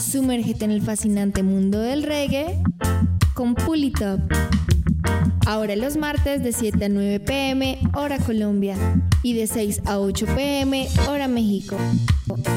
[0.00, 2.62] Sumérgete en el fascinante mundo del reggae
[3.34, 4.20] con Pulitop.
[5.46, 8.76] Ahora los martes de 7 a 9 pm, hora Colombia,
[9.22, 11.76] y de 6 a 8 pm, hora México,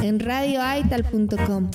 [0.03, 1.69] en radioaital.com.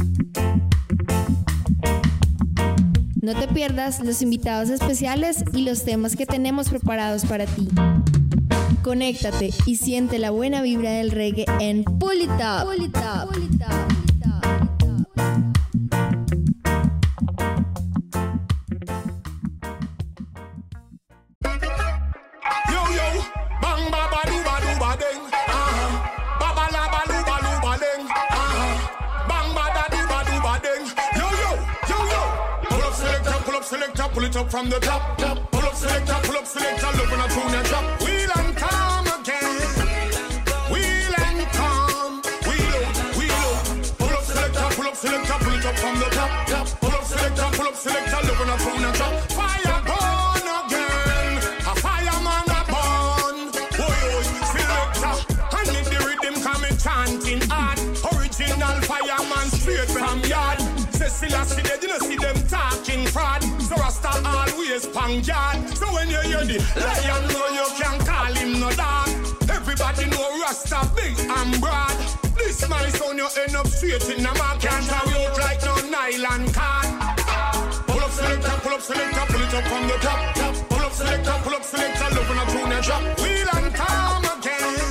[3.21, 7.69] No te pierdas los invitados especiales y los temas que tenemos preparados para ti.
[8.83, 12.31] Conéctate y siente la buena vibra del reggae en Pull It
[34.33, 35.17] it up from the top.
[35.19, 35.51] top.
[35.51, 38.02] Pull up selector, pull up selector, look when I tune and drop.
[47.73, 49.15] Up selector, look when I tune and drop.
[49.33, 51.33] Fire burn again.
[51.65, 53.37] A fireman a burn.
[53.79, 55.15] Boy, boy, selector.
[55.57, 57.79] I need the rhythm coming chanting hard.
[58.13, 60.61] Original fireman straight from yard.
[60.93, 63.43] Cecilia, see they didn't see them talking fraud.
[63.63, 65.69] So Rasta always pang yard.
[65.77, 69.09] So when you hear the lion, know you can call him no dog.
[69.49, 71.97] Everybody know Rasta big and broad.
[72.37, 74.61] This my son, you end up straight in the mark.
[74.61, 76.82] Can't carry out like no nylon card.
[78.83, 80.35] Up selector, pull it up from the top.
[80.35, 80.69] top.
[80.69, 83.03] Pull up selector, pull up selector, love when I tune and drop.
[83.21, 84.91] Wheel and calm again.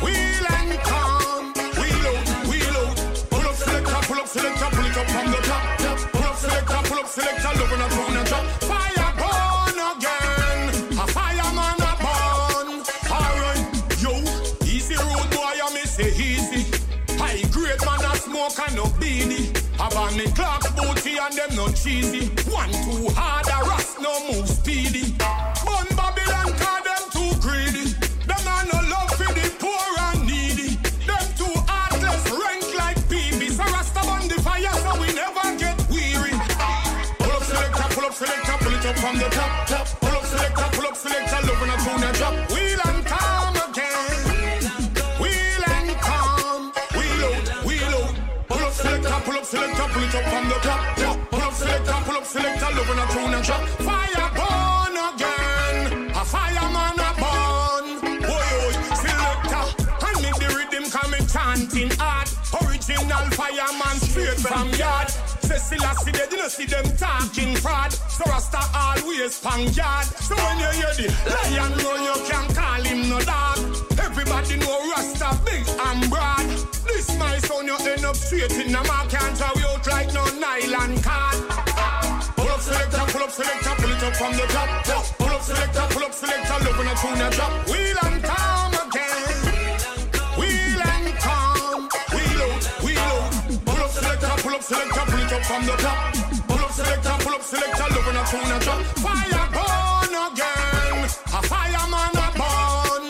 [0.00, 1.52] Wheel and calm.
[1.76, 2.96] Wheel out, wheel out.
[3.28, 5.64] Pull up selector, pull up selector, pull it up from the top.
[6.12, 8.15] Pull up selector, pull up selector, love when I tune
[20.06, 22.28] Have me clock booty and them no cheesy.
[22.48, 25.10] One too hard, a rust no move speedy.
[25.18, 27.90] Bun Babylon cause them too greedy.
[28.22, 30.78] Them a no love for the poor and needy.
[31.10, 33.50] Them too heartless, rank like PB.
[33.50, 36.38] So Rasta bun the fire so we never get weary.
[37.18, 39.66] Pull up selector, pull up selector, pull it up from the top.
[39.66, 40.05] top.
[49.96, 50.96] Pull it up from the top.
[50.96, 51.30] top.
[51.30, 53.62] Pull up selector, pull up selector, love when I tune and drop.
[53.88, 56.10] Fire burn again.
[56.10, 57.86] A fireman a burn.
[58.20, 58.72] Boy, boy,
[59.04, 59.64] selector.
[60.04, 62.28] I need the rhythm coming chanting hard.
[62.62, 65.08] Original fireman straight from yard.
[65.58, 67.90] Cecilia see they didn't see them talking fraud.
[67.90, 70.04] So Rasta always pang yard.
[70.04, 73.58] So when you hear the lion know you can call him no dog.
[73.98, 76.44] Everybody know Rasta big and broad.
[76.84, 79.08] This my son you end up straight in the mark.
[79.08, 81.36] Can't draw you out like no nylon card.
[82.36, 84.68] Pull up selector, pull up selector, pull it up from the top.
[85.16, 87.52] Pull up selector, pull up selector, love when I tune and drop.
[87.72, 89.24] Wheel and calm again.
[90.36, 91.88] Wheel and calm.
[92.12, 93.32] Wheel out, wheel out.
[93.64, 94.95] Pull up selector, pull up selector,
[95.46, 96.12] from the top.
[96.48, 98.82] Pull up selector, pull up selector, love when I tune and drop.
[99.04, 101.06] Fire burn again.
[101.06, 103.04] A fireman a burn.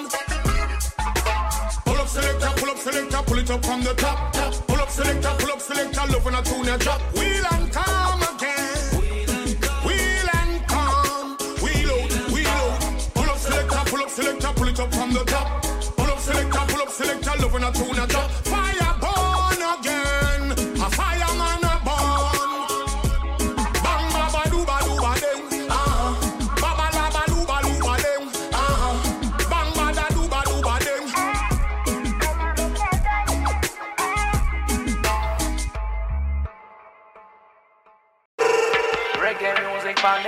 [1.86, 4.32] Pull up selector, pull up selector, pull it up from the top.
[4.34, 4.66] top.
[4.66, 7.00] Pull up selector, pull up selector, love when I tune and drop.
[7.16, 8.84] Wheel and calm again.
[9.86, 11.36] Wheel and calm.
[11.64, 13.10] Wheel out, wheel out.
[13.14, 15.62] Pull up selector, pull up selector, pull it up from the top.
[15.96, 18.45] Pull up selector, pull up selector, love when I tune and drop.
[40.06, 40.22] Hey,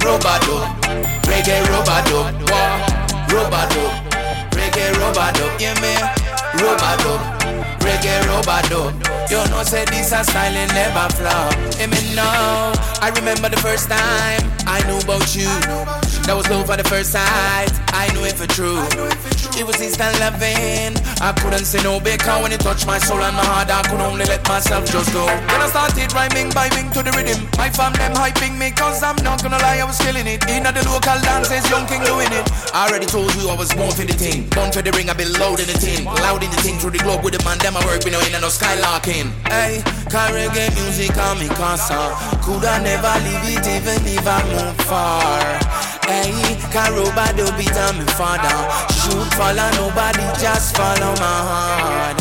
[0.00, 0.66] Robado,
[1.28, 2.82] reggae Robado, wow,
[3.28, 3.84] Robado,
[4.50, 5.94] reggae Robado, yeah me,
[6.58, 7.20] Robado,
[7.78, 8.90] reggae Robado.
[9.30, 11.54] You know say this a style and never flop.
[11.76, 12.72] Hear me now.
[13.00, 16.01] I remember the first time I knew about you.
[16.26, 17.72] That was love at the first sight.
[17.90, 18.78] I knew it for true.
[19.58, 20.94] It was instant loving.
[21.20, 24.00] I couldn't say no because when it touched my soul and my heart, I could
[24.00, 25.26] only let myself just go.
[25.26, 29.18] When I started rhyming, vibing to the rhythm, my fam them hyping me cause I'm
[29.26, 30.40] not gonna lie, I was killing it.
[30.48, 32.46] In the local dances, young king doing it.
[32.72, 34.48] I already told you I was born for the team.
[34.54, 36.06] Born for the ring, I've been loud in the team.
[36.06, 38.22] Loud in the team through the globe with the man, them I work, we know
[38.22, 39.34] in and no skylarking.
[39.50, 41.98] Hey, car reggae music on me casa.
[41.98, 45.91] Uh, could I never leave it even if I move far?
[46.08, 48.56] Eh, eh, hey, Karoba do beat on me father.
[48.92, 52.18] Shoot follow nobody, just follow my heart.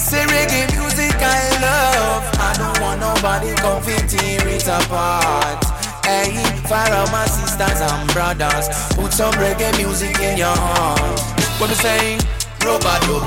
[0.00, 2.24] Say reggae music I love.
[2.40, 5.64] I don't want nobody come tear it apart.
[6.06, 11.20] Eh, hey, for all my sisters and brothers, put some reggae music in your heart.
[11.60, 12.20] What me saying?
[12.60, 13.20] Robado,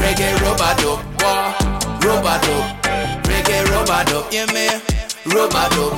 [0.00, 1.52] reggae robado, wah,
[2.00, 2.56] robado,
[3.24, 4.68] reggae robado, yeah me,
[5.26, 5.90] robado,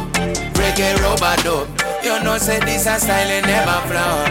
[0.55, 1.92] reggae robado.
[2.03, 4.27] You know say this a style and never flop.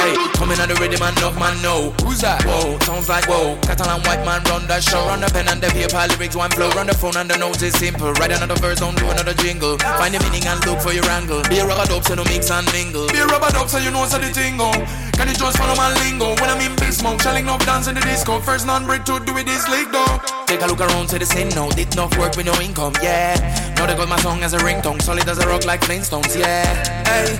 [0.00, 1.92] Hey, coming on the rhythm and enough man know.
[2.00, 2.40] Who's that?
[2.48, 3.60] Whoa, sounds like whoa.
[3.60, 5.04] Catalan white man run the show.
[5.04, 6.70] Run the pen and the paper lyrics one flow.
[6.72, 8.14] Run the phone and the notes is simple.
[8.16, 9.76] Write another verse, don't do another jingle.
[10.00, 11.42] Find the meaning and look for your angle.
[11.52, 13.04] Be a rubber dope so no mix and mingle.
[13.12, 14.80] Be a rubber dope so you know so the tingle oh.
[15.12, 16.40] Can you just follow my lingo.
[16.40, 18.40] When I'm in big smoke Shelling up dance in the disco?
[18.40, 20.22] First non-brick to do it this league though.
[20.46, 21.68] Take a look around to the scene no.
[21.74, 23.36] Did not work with no income, yeah.
[23.76, 25.02] Now they got my song as a ringtone.
[25.02, 26.77] Solid as a rock like Flintstones, yeah
[27.08, 27.38] Hey,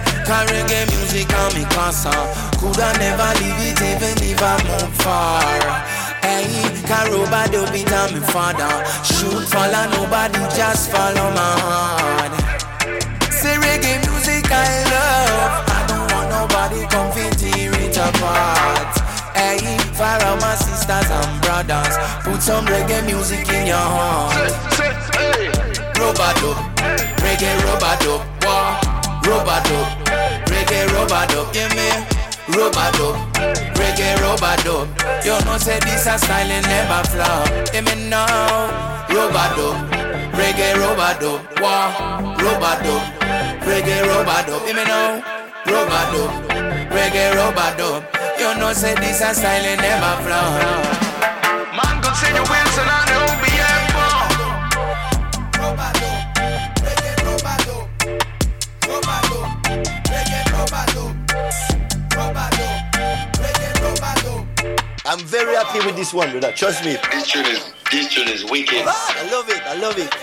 [0.51, 2.13] reggae music on me casa
[2.59, 5.63] Coulda never leave it even if I move far.
[6.27, 6.51] Hey,
[6.91, 8.67] Karoba do beat on me father.
[9.07, 12.33] Shoot follow nobody, just follow my heart.
[13.31, 15.71] Say reggae music I love.
[15.71, 18.95] I don't want nobody come tear it apart.
[19.39, 21.95] Hey, for all my sisters and brothers,
[22.27, 24.51] put some reggae music in your heart.
[25.95, 26.55] Robado,
[27.23, 28.19] reggae robado,
[29.29, 29.87] wah, robado,
[30.47, 31.89] reggae robado, give me.
[32.49, 33.15] Robado,
[33.75, 34.89] reggae robado.
[35.25, 37.49] You know say this a style and never flop.
[37.73, 38.27] Hear me now,
[39.09, 39.75] robado,
[40.33, 41.41] reggae robado.
[41.61, 43.01] Wah, robado,
[43.63, 44.65] reggae robado.
[44.65, 45.23] Hear me now,
[45.67, 46.29] robado,
[46.91, 48.03] reggae robado.
[48.39, 51.09] You know say this a style and never flop.
[51.77, 53.08] Man, continue Wilson on the OBF.
[65.11, 66.53] I'm very happy with this one, brother.
[66.55, 66.99] Trust me.
[67.11, 68.85] This tune is this tune is wicked.
[68.87, 69.63] Ah, I love it.
[69.65, 70.15] I love it.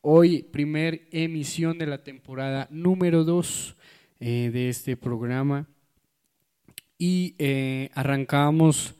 [0.00, 3.76] Hoy primer emisión de la temporada número 2
[4.20, 5.66] eh, de este programa.
[6.96, 8.97] Y eh, arrancamos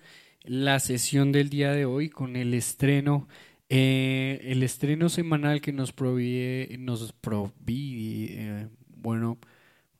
[0.49, 3.29] la sesión del día de hoy con el estreno
[3.71, 7.15] eh, el estreno semanal que nos provee, nos
[7.69, 8.67] eh,
[8.97, 9.39] bueno,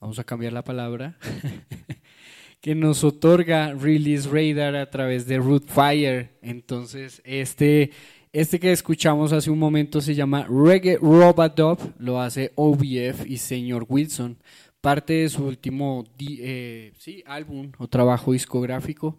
[0.01, 1.19] vamos a cambiar la palabra,
[2.63, 6.31] que nos otorga Release Radar a través de Rootfire.
[6.41, 7.91] Entonces, este,
[8.33, 13.85] este que escuchamos hace un momento se llama Reggae Robadop, lo hace OBF y Señor
[13.87, 14.39] Wilson,
[14.81, 19.19] parte de su último eh, sí, álbum o trabajo discográfico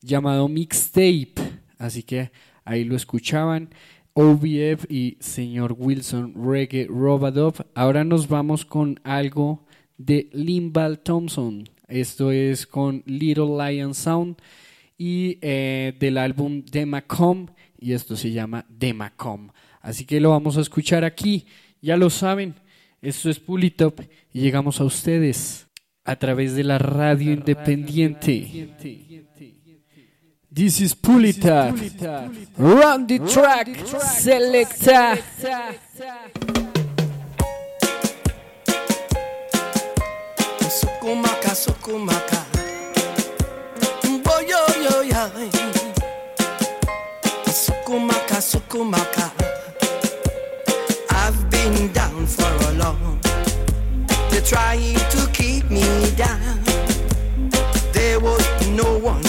[0.00, 1.34] llamado Mixtape.
[1.78, 2.30] Así que
[2.64, 3.70] ahí lo escuchaban.
[4.12, 7.54] OVF y señor Wilson Reggae Robadov.
[7.74, 9.64] Ahora nos vamos con algo
[9.96, 11.64] de Limbal Thompson.
[11.88, 14.36] Esto es con Little Lion Sound
[14.96, 17.46] y eh, del álbum Demacom
[17.78, 19.50] y esto se llama Demacom.
[19.80, 21.46] Así que lo vamos a escuchar aquí.
[21.80, 22.54] Ya lo saben,
[23.00, 24.00] esto es Pulitop
[24.32, 25.68] y llegamos a ustedes
[26.04, 28.68] a través de la radio independiente.
[30.52, 31.70] This is Pulita.
[32.58, 35.16] Run the track, selecta.
[40.68, 42.44] Sukumaka, sukumaka.
[44.24, 45.30] Boyo yo ya.
[47.46, 49.30] Sukumaka, sukumaka.
[51.10, 53.20] I've been down for a long.
[54.30, 55.84] They're trying to keep me
[56.16, 56.58] down.
[57.92, 59.22] There was no one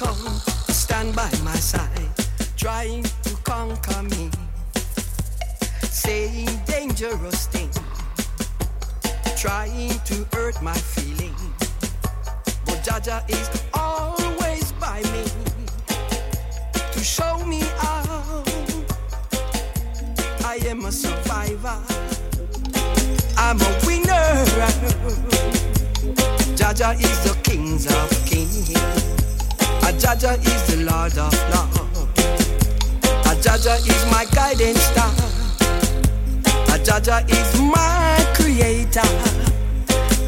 [0.00, 0.40] come,
[0.72, 2.08] stand by my side,
[2.56, 4.30] trying to conquer me.
[5.82, 7.78] Saying dangerous things,
[9.36, 11.42] trying to hurt my feelings.
[12.64, 15.24] But Jaja is always by me
[16.92, 18.42] to show me how
[20.46, 21.78] I am a survivor.
[23.36, 24.28] I'm a winner.
[26.56, 28.70] Jaja is the kings of kings.
[29.90, 31.98] A Jaja is the Lord of lords.
[33.26, 35.10] A Jaja is my guiding star.
[36.68, 39.02] A Jaja is my creator.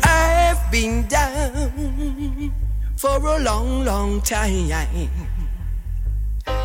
[0.03, 2.53] I've been down
[2.97, 4.69] for a long, long time.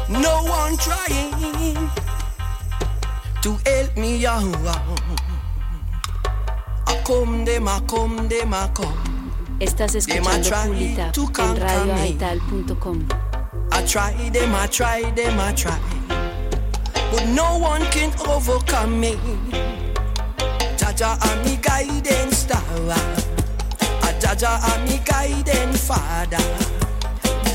[0.10, 1.92] No one trying
[3.44, 4.44] to help me out.
[6.88, 9.07] I come, them, I come, them, I come.
[9.60, 13.00] Estás escuchando en radioaital.com.
[13.72, 15.78] I try them, I try them, I try.
[17.12, 19.18] But no one can overcome me.
[20.78, 22.62] Jaja, I'm me guiding star.
[24.20, 26.38] Jaja, I'm me guiding father.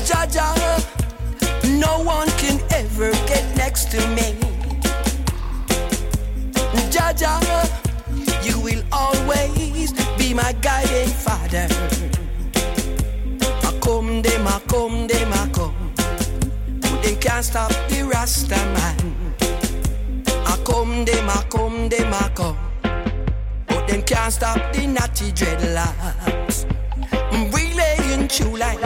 [0.03, 0.53] Jaja,
[1.79, 4.35] no one can ever get next to me.
[6.91, 7.39] Jaja,
[8.43, 9.93] you will always
[10.33, 11.67] my guiding father.
[13.41, 15.93] I come, them, I come, them, I come.
[16.81, 19.35] But they can't stop the Rasta man.
[20.45, 22.57] I come, them, I come, them, I come.
[23.67, 26.65] But them can't stop the natty dreadlocks.
[27.53, 28.79] Really in true like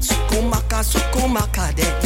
[0.00, 2.00] Sukumaka, sukumaka dem.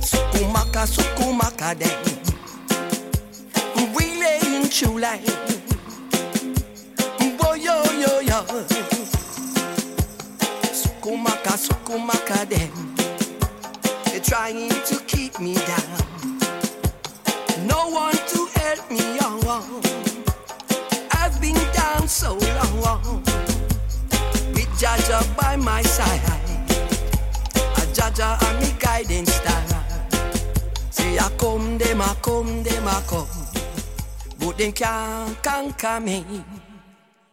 [0.00, 1.98] Sukumaka, sukumaka dem.
[3.94, 5.67] Really in true like
[11.08, 12.94] Sukumaka, sukumaka dem.
[14.04, 16.38] They're trying to keep me down.
[17.66, 19.40] No one to help me on.
[21.12, 22.34] I've been down so
[22.84, 23.22] long.
[24.52, 26.20] With Jaja by my side.
[27.56, 29.62] A Jaja and me guiding star.
[30.90, 33.28] Say I come, them I come, them I come.
[34.40, 36.22] But they can't conquer me.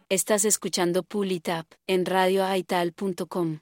[0.08, 3.58] Estás escuchando Pulitap en radioaital.com.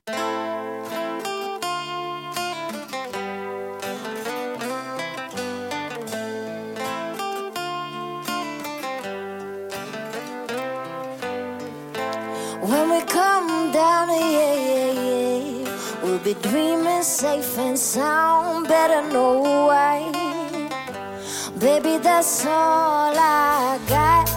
[12.61, 18.69] When we come down, yeah, yeah, yeah, we'll be dreaming safe and sound.
[18.69, 20.13] Better know why.
[21.59, 24.34] Baby, that's all I got.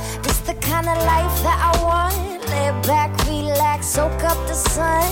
[0.77, 2.15] Kind of life that I want.
[2.51, 5.10] Lay back, relax, soak up the sun.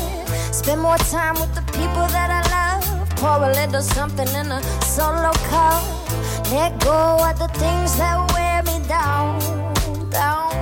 [0.53, 3.09] Spend more time with the people that I love.
[3.15, 5.81] Pour a little something in a solo cup.
[6.51, 9.39] Let go of the things that wear me down,
[10.11, 10.53] down.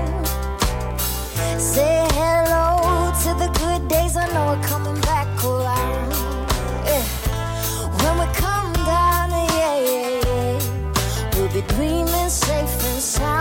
[1.60, 4.16] Say hello to the good days.
[4.16, 6.14] I know are coming back around.
[6.88, 7.04] Yeah.
[8.00, 11.30] When we come down, yeah, yeah, yeah.
[11.36, 12.70] We'll be dreaming safe
[13.02, 13.33] sound.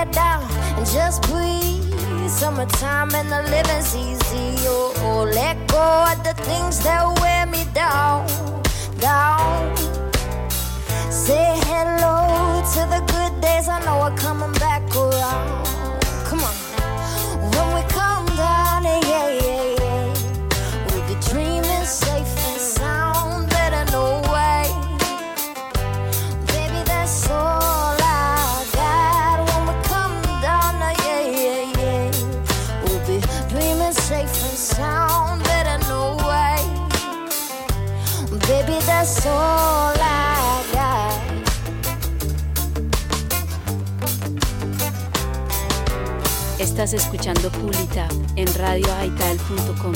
[0.00, 0.42] Head down
[0.78, 1.78] and just breathe.
[2.28, 4.48] Summertime and the living's easy.
[4.68, 8.26] Oh, oh, let go of the things that wear me down,
[8.98, 9.76] down.
[11.10, 12.16] Say hello
[12.74, 13.68] to the good days.
[13.68, 15.66] I know are coming back around.
[16.28, 16.54] Come on.
[17.52, 19.49] When we come down, yeah, yeah.
[46.82, 49.92] Estás escuchando Pulitap en radioaital.com.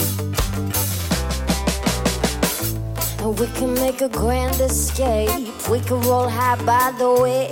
[3.39, 5.31] We can make a grand escape.
[5.71, 7.49] We can roll high by the way.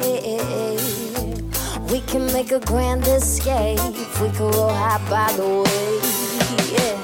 [1.91, 3.81] We can make a grand escape.
[4.21, 5.99] We could roll high by the way.
[6.71, 6.99] Yeah.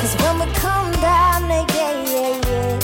[0.00, 1.66] Cause when we come down, yeah,
[2.06, 2.78] yeah, yeah.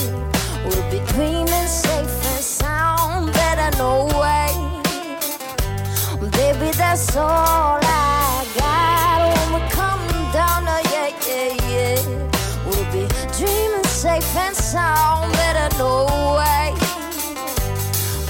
[0.66, 3.32] We'll be dreaming safe and sound.
[3.32, 4.52] Better no way.
[6.30, 7.85] Baby, that's all
[14.66, 15.32] sound.
[15.32, 16.06] Better no
[16.36, 16.74] way.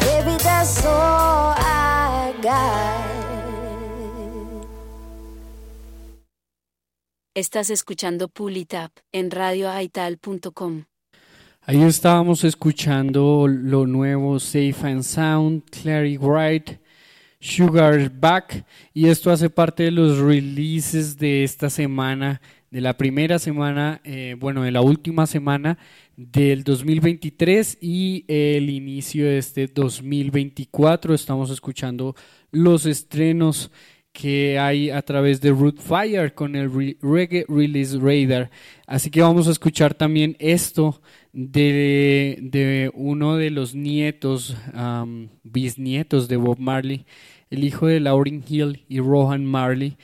[0.00, 3.06] Baby, that's all I got.
[7.34, 10.84] Estás escuchando Pull It Up en radioaital.com.
[11.62, 16.78] Ahí estábamos escuchando lo nuevo Safe and Sound, Clary Wright,
[17.40, 18.64] Sugar Back,
[18.94, 22.40] y esto hace parte de los releases de esta semana,
[22.70, 25.76] de la primera semana, eh, bueno, de la última semana
[26.16, 31.14] del 2023 y el inicio de este 2024.
[31.14, 32.14] Estamos escuchando
[32.50, 33.70] los estrenos
[34.12, 38.50] que hay a través de Root Fire con el Re- Reggae Release Radar.
[38.86, 41.02] Así que vamos a escuchar también esto
[41.34, 44.56] de, de uno de los nietos,
[45.42, 47.04] bisnietos de Bob Marley,
[47.50, 49.96] el hijo de Lauryn Hill y Rohan Marley,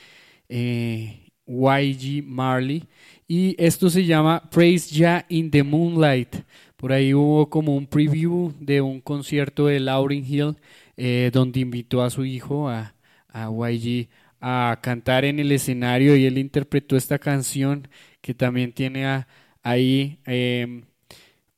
[0.50, 2.84] eh, YG Marley.
[3.32, 6.36] Y esto se llama Praise Ya in the Moonlight.
[6.76, 10.56] Por ahí hubo como un preview de un concierto de Lauryn Hill
[10.98, 12.94] eh, donde invitó a su hijo, a,
[13.28, 17.88] a YG, a cantar en el escenario y él interpretó esta canción
[18.20, 19.24] que también tiene
[19.62, 20.82] ahí em,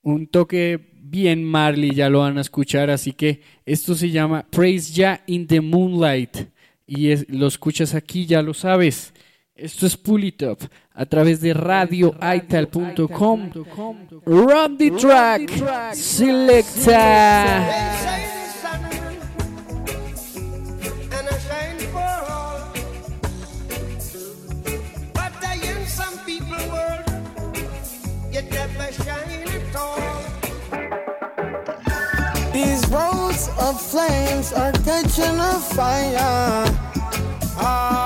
[0.02, 4.92] un toque bien Marley, ya lo van a escuchar, así que esto se llama Praise
[4.94, 6.36] Ya in the Moonlight
[6.86, 9.12] y es- lo escuchas aquí, ya lo sabes.
[9.56, 10.58] Esto es Pull It Up
[10.94, 13.50] a través de radioaital.com.
[14.24, 15.42] Run the track,
[15.92, 17.64] selecta.
[32.52, 36.64] These roads of flames are catching a fire.
[37.58, 38.03] Ah,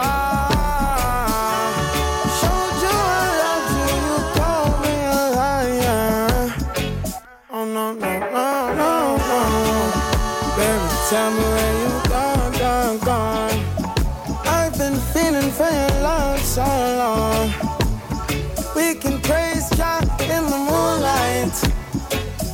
[16.59, 16.64] so
[17.05, 17.47] long.
[18.75, 21.57] We can praise God in the moonlight.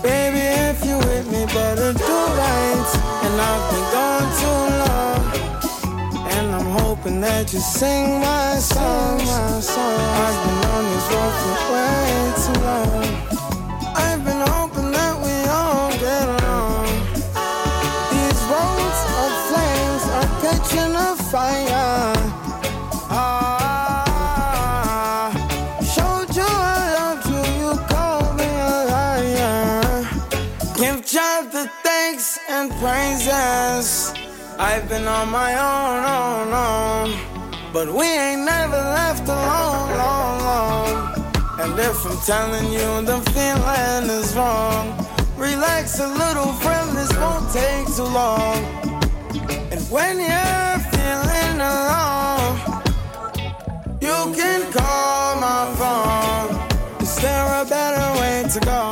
[0.02, 2.88] Baby, if you with me, better do right.
[3.24, 5.20] And I've been gone too long.
[6.34, 10.00] And I'm hoping that you sing my song, my song.
[10.24, 12.04] I've been on this road for way
[12.44, 13.04] too long.
[14.06, 16.86] I've been hoping that we all get along.
[18.12, 21.83] These roads of flames are catching a fire.
[32.78, 34.12] Praises.
[34.58, 37.34] I've been on my own, own, own.
[37.72, 41.24] But we ain't never left alone, long, long.
[41.60, 44.87] And if I'm telling you the feeling is wrong,
[45.37, 48.58] relax a little, friend, this won't take too long.
[49.72, 52.82] And when you're feeling alone,
[54.00, 57.02] you can call my phone.
[57.02, 58.82] Is there a better way to go?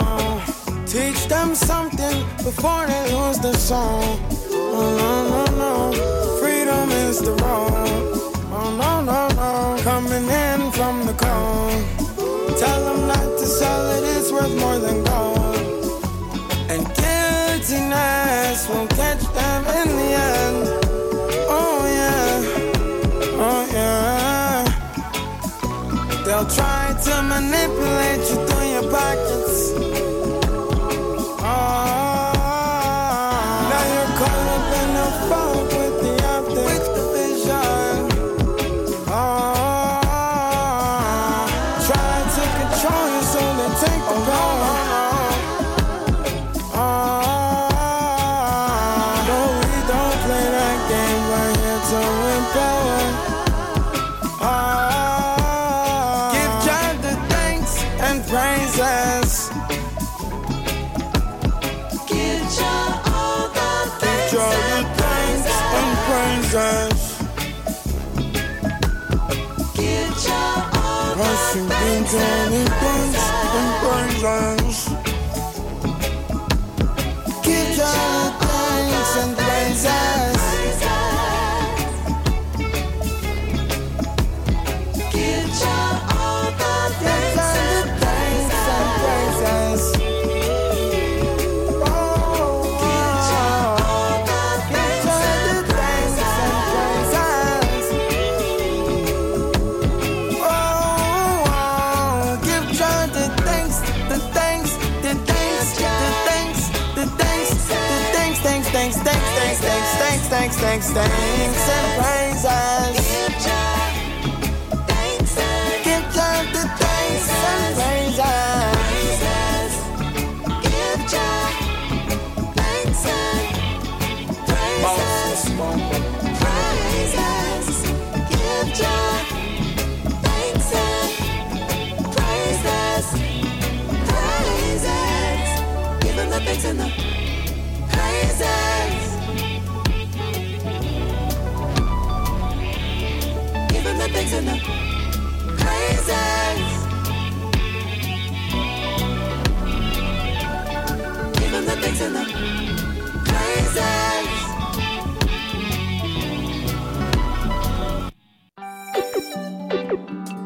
[0.86, 2.01] Teach them something
[2.44, 4.18] before they lose the song.
[4.50, 7.72] Oh no no no, freedom is the road.
[8.50, 10.61] Oh no no no, coming in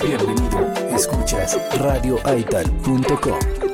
[0.03, 3.66] Bienvenido, escuchas radioaital.com.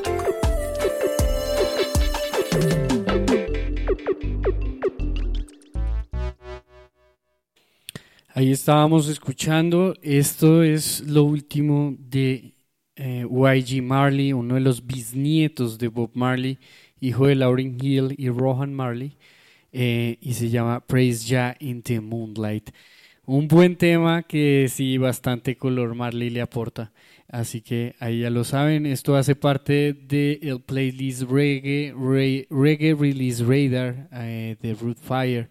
[8.62, 9.92] estábamos escuchando.
[10.03, 12.55] Esto es lo último de
[12.94, 16.61] eh, YG Marley, uno de los bisnietos de Bob Marley,
[17.01, 19.16] hijo de Lauryn Hill y Rohan Marley,
[19.72, 22.70] eh, y se llama Praise Ya in the Moonlight.
[23.27, 26.92] Un buen tema que sí, bastante color Marley le aporta.
[27.27, 33.42] Así que ahí ya lo saben, esto hace parte del playlist Reggae, Re- Reggae Release
[33.42, 35.48] Radar eh, de Root Fire.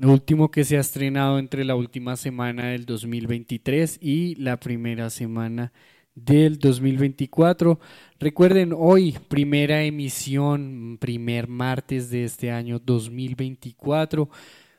[0.00, 5.10] Lo último que se ha estrenado entre la última semana del 2023 y la primera
[5.10, 5.74] semana
[6.14, 7.78] del 2024.
[8.18, 14.30] Recuerden, hoy primera emisión, primer martes de este año 2024.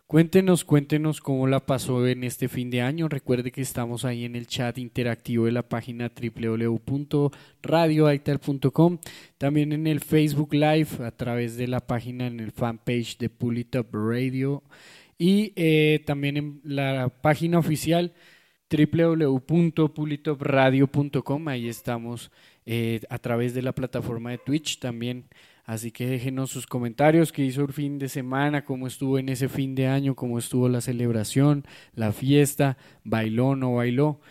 [0.07, 3.07] Cuéntenos, cuéntenos cómo la pasó en este fin de año.
[3.07, 8.97] Recuerde que estamos ahí en el chat interactivo de la página www.radioaital.com.
[9.37, 13.59] También en el Facebook Live a través de la página en el fanpage de Pull
[13.59, 14.63] It Up Radio.
[15.23, 18.15] Y eh, también en la página oficial
[18.71, 21.47] www.pulitopradio.com.
[21.47, 22.31] Ahí estamos
[22.65, 25.27] eh, a través de la plataforma de Twitch también.
[25.63, 29.47] Así que déjenos sus comentarios, qué hizo el fin de semana, cómo estuvo en ese
[29.47, 34.21] fin de año, cómo estuvo la celebración, la fiesta, bailó o no bailó.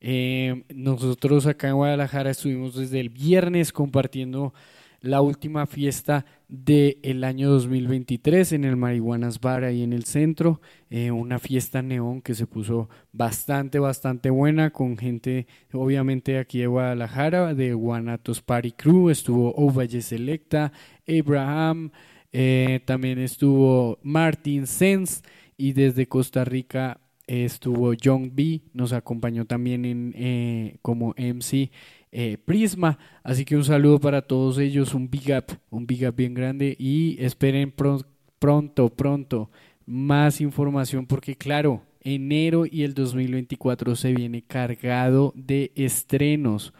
[0.00, 4.54] Eh, nosotros acá en Guadalajara estuvimos desde el viernes compartiendo
[5.00, 10.60] la última fiesta del año 2023 en el Marihuanas Bar ahí en el centro,
[10.90, 16.66] eh, una fiesta neón que se puso bastante, bastante buena con gente obviamente aquí de
[16.66, 20.72] Guadalajara, de Guanatos Party Crew, estuvo Ovalle Selecta,
[21.08, 21.92] Abraham,
[22.32, 25.22] eh, también estuvo Martin Sens
[25.56, 31.70] y desde Costa Rica estuvo Young B, nos acompañó también en, eh, como MC
[32.12, 32.98] eh, Prisma.
[33.22, 36.76] Así que un saludo para todos ellos, un big up, un big up bien grande
[36.78, 38.04] y esperen pro-
[38.38, 39.50] pronto, pronto
[39.86, 46.72] más información porque claro, enero y el 2024 se viene cargado de estrenos.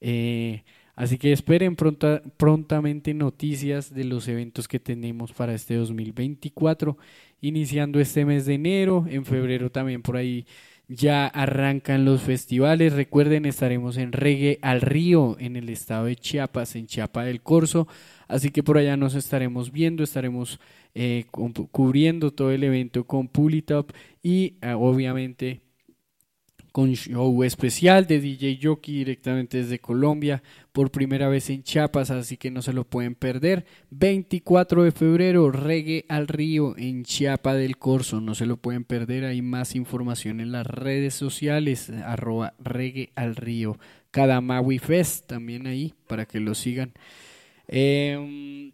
[0.00, 0.62] Eh,
[0.94, 6.96] así que esperen pronta- prontamente noticias de los eventos que tenemos para este 2024,
[7.40, 10.46] iniciando este mes de enero, en febrero también por ahí
[10.88, 12.92] ya arrancan los festivales.
[12.92, 17.88] Recuerden, estaremos en Reggae al Río, en el estado de Chiapas, en Chiapa del Corso.
[18.28, 20.60] Así que por allá nos estaremos viendo, estaremos
[20.94, 23.90] eh, cu- cubriendo todo el evento con Pulitop
[24.22, 25.60] y eh, obviamente
[26.76, 32.36] con show especial de DJ Jockey directamente desde Colombia por primera vez en Chiapas, así
[32.36, 33.64] que no se lo pueden perder.
[33.92, 39.24] 24 de febrero, Reggae al Río en Chiapa del Corso, no se lo pueden perder.
[39.24, 43.78] Hay más información en las redes sociales, arroba Reggae al Río.
[44.10, 46.92] Cada Maui Fest también ahí para que lo sigan.
[47.68, 48.70] Eh,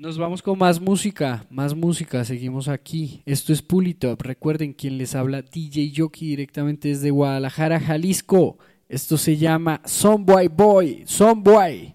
[0.00, 3.22] nos vamos con más música, más música, seguimos aquí.
[3.26, 4.22] Esto es Pulitop.
[4.22, 8.58] Recuerden quien les habla DJ Jockey directamente desde Guadalajara, Jalisco.
[8.88, 11.94] Esto se llama Someboy Boy, Someboy.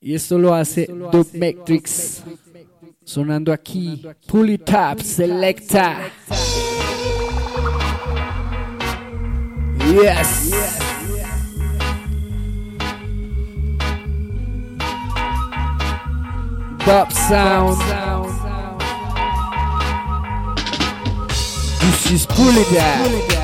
[0.00, 2.24] Y esto lo hace Dub Matrix.
[3.04, 6.00] Sonando aquí, Pulitop Selecta.
[9.92, 10.83] Yes.
[16.84, 17.80] Pop sound.
[21.80, 23.43] This is Pulitop.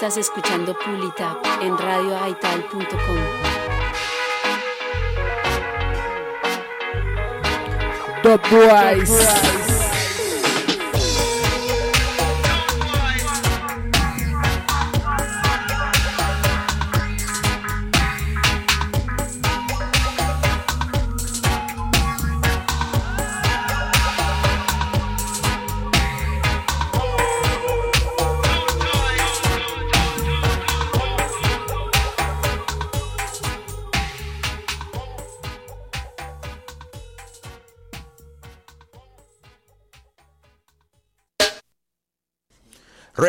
[0.00, 3.18] Estás escuchando Pulitap en radioaital.com.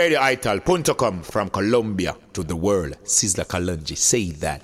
[0.01, 2.97] RadioItal.com from Colombia to the world.
[3.03, 4.63] Sizzla Kalonji, say that.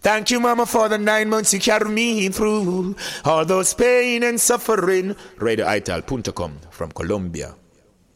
[0.00, 4.40] Thank you, Mama, for the nine months you carried me through all those pain and
[4.40, 5.14] suffering.
[5.36, 7.54] RadioItal.com from Colombia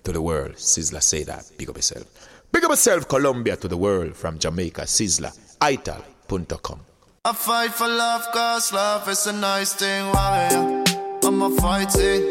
[0.04, 0.54] to the world.
[0.54, 1.44] Sizzla, say that.
[1.58, 2.06] Big up yourself.
[2.50, 4.82] Big up yourself, Colombia to the world from Jamaica.
[4.82, 6.80] Sizzla, ital.com.
[7.24, 10.06] I fight for love, cause love is a nice thing.
[10.06, 10.84] Warrior,
[11.22, 12.28] I'm a fighting.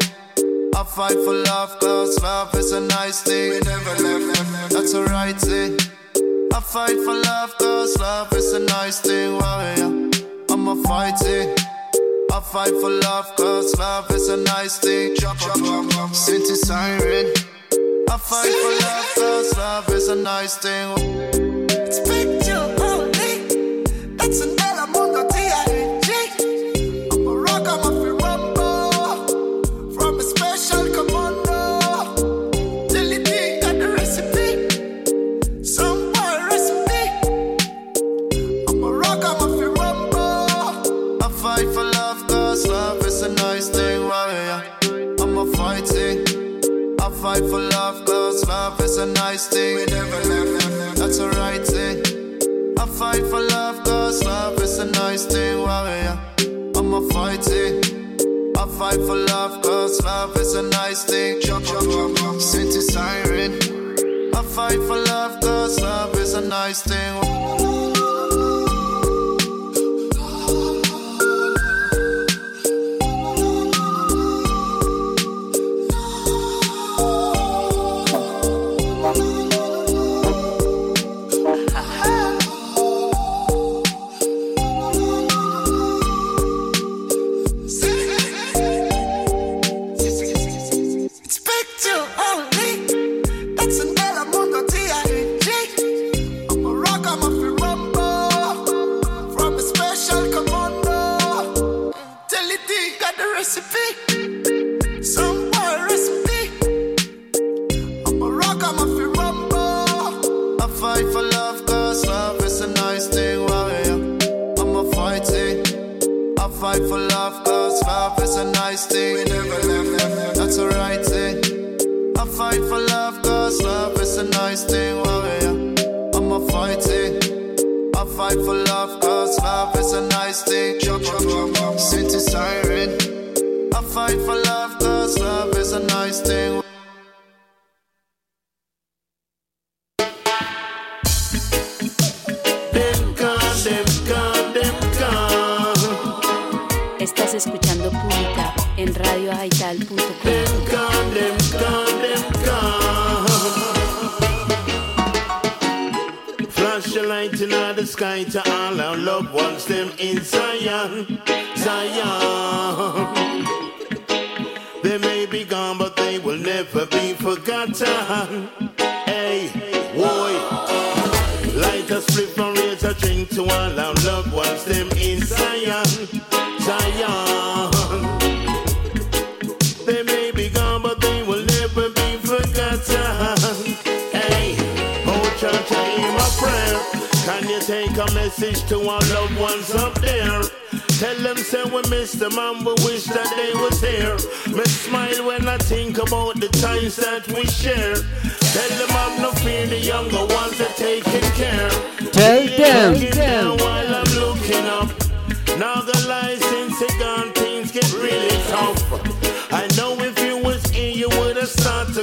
[0.82, 3.50] I fight for love, cause love is a nice thing.
[3.50, 5.78] We never left, that's a right thing.
[6.52, 9.30] I fight for love, cause love is a nice thing.
[9.34, 10.10] Warrior,
[10.50, 11.54] I'm a fighting.
[12.32, 15.14] I fight for love, cause love is a nice thing.
[15.14, 17.32] Chop, chop, chop, Since siren.
[18.10, 20.96] I fight for love, cause love is a nice thing.
[21.70, 24.16] It's picture only.
[24.16, 24.61] That's an
[49.02, 49.76] a nice thing.
[49.76, 51.98] We never left, that's a right thing.
[52.78, 56.18] I fight for love, cause love is a nice thing, warrior.
[56.76, 57.82] I'm a fighting.
[58.56, 61.40] I fight for love, cause love is a nice thing.
[61.40, 63.52] Chop, chop, chop, City siren.
[64.36, 67.71] I fight for love, cause love is a nice thing.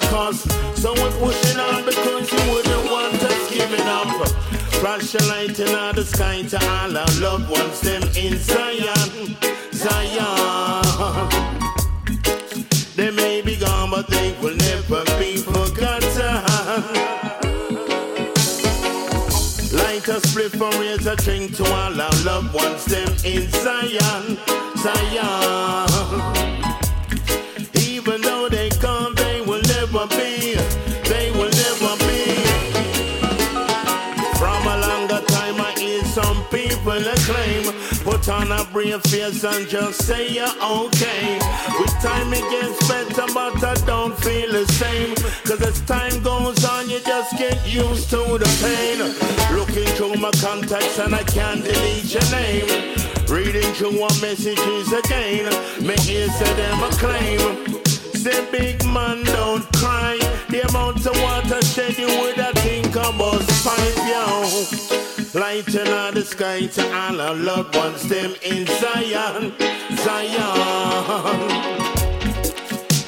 [0.09, 0.79] Started to cuss.
[0.81, 4.07] So we're pushing on because you wouldn't want us giving up.
[4.79, 9.37] Flash a light in the sky to all our loved ones, them in Zion,
[9.73, 11.29] Zion.
[12.95, 16.43] They may be gone, but they will never be forgotten.
[19.77, 24.37] Light a split from raise a drink to all our loved ones, them in Zion,
[24.77, 25.87] Zion.
[27.75, 28.69] Even though they
[36.99, 37.63] people acclaim.
[38.03, 41.39] Put on a brave face and just say you're okay.
[41.79, 45.15] With time it gets better, but I don't feel the same.
[45.45, 49.57] Cause as time goes on, you just get used to the pain.
[49.57, 52.95] Looking through my contacts and I can't delete your name.
[53.27, 55.45] Reading through what messages again.
[55.85, 57.78] Make you say them a claim.
[58.19, 60.17] Say big man don't cry.
[60.49, 64.43] The amount of water shed you would have think about pipe yo.
[65.39, 69.53] Lighting on the sky to all our loved ones, them in Zion,
[70.03, 71.47] Zion.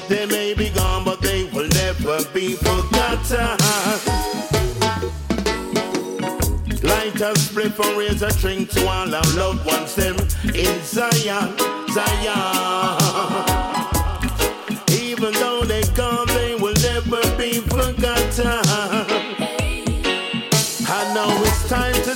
[0.08, 3.58] They may be gone, but they will never be forgotten.
[6.82, 10.16] Light a split and raise a drink to all our loved ones, them
[10.54, 11.54] in Zion,
[11.92, 13.71] Zion.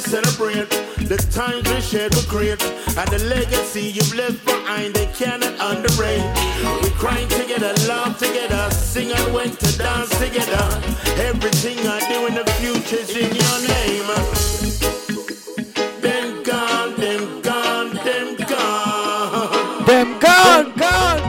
[0.07, 0.71] Celebrate
[1.11, 4.95] the times we shared with great and the legacy you've left behind.
[4.95, 6.23] They cannot underrate.
[6.83, 10.63] We cried together, laughed together, sing and went to dance together.
[11.27, 14.07] Everything I do in the future's in your name.
[16.01, 19.85] Them gone, them gone, them gone.
[19.87, 21.21] Them gone, gone,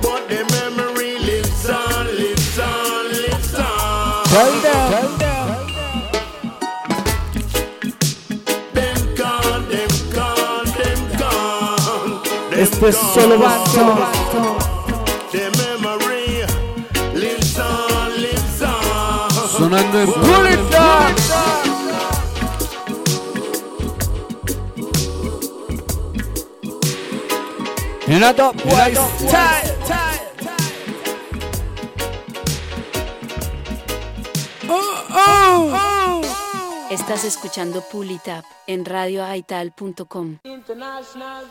[0.00, 4.62] But the memory lives on, lives on, lives on.
[4.62, 5.03] Them,
[12.70, 12.92] gone.
[12.92, 14.64] solo on.
[19.56, 20.58] Sonando en Bullet
[28.06, 28.98] Renato, Boys,
[36.90, 40.38] Estás escuchando Pull It Up en radioaital.com.
[40.44, 41.44] International.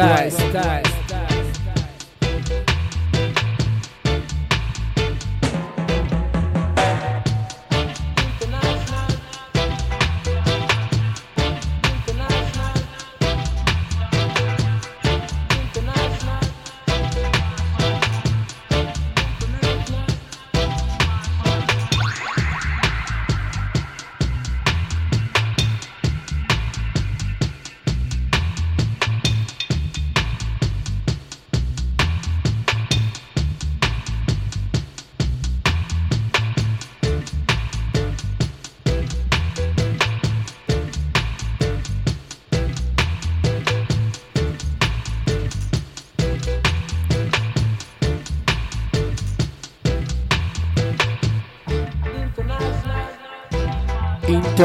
[0.00, 0.30] Boy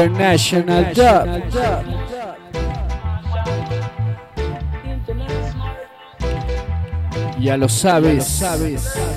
[0.04, 1.26] International Dub.
[7.40, 8.40] Ya lo sabes.
[8.40, 9.15] Pull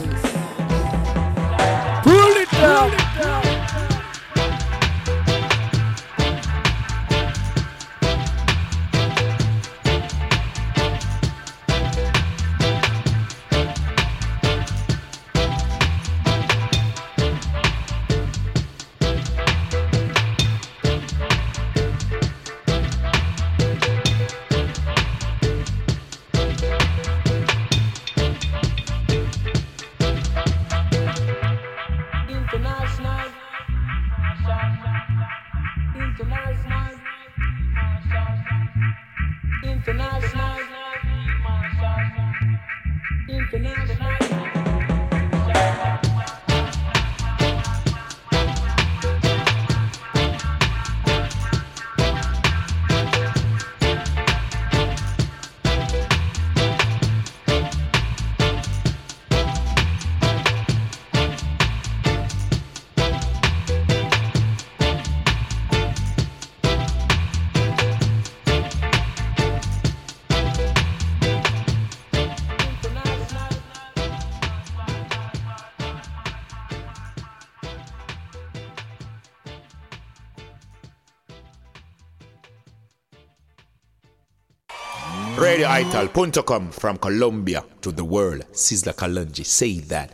[85.79, 88.45] RadioItal.com from Colombia to the world.
[88.51, 90.11] Sizzla Kalonji, say that.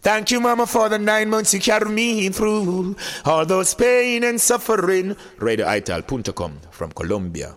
[0.00, 2.94] Thank you, Mama, for the nine months you carried me through
[3.24, 5.16] all those pain and suffering.
[5.38, 7.56] Radio RadioItal.com from Colombia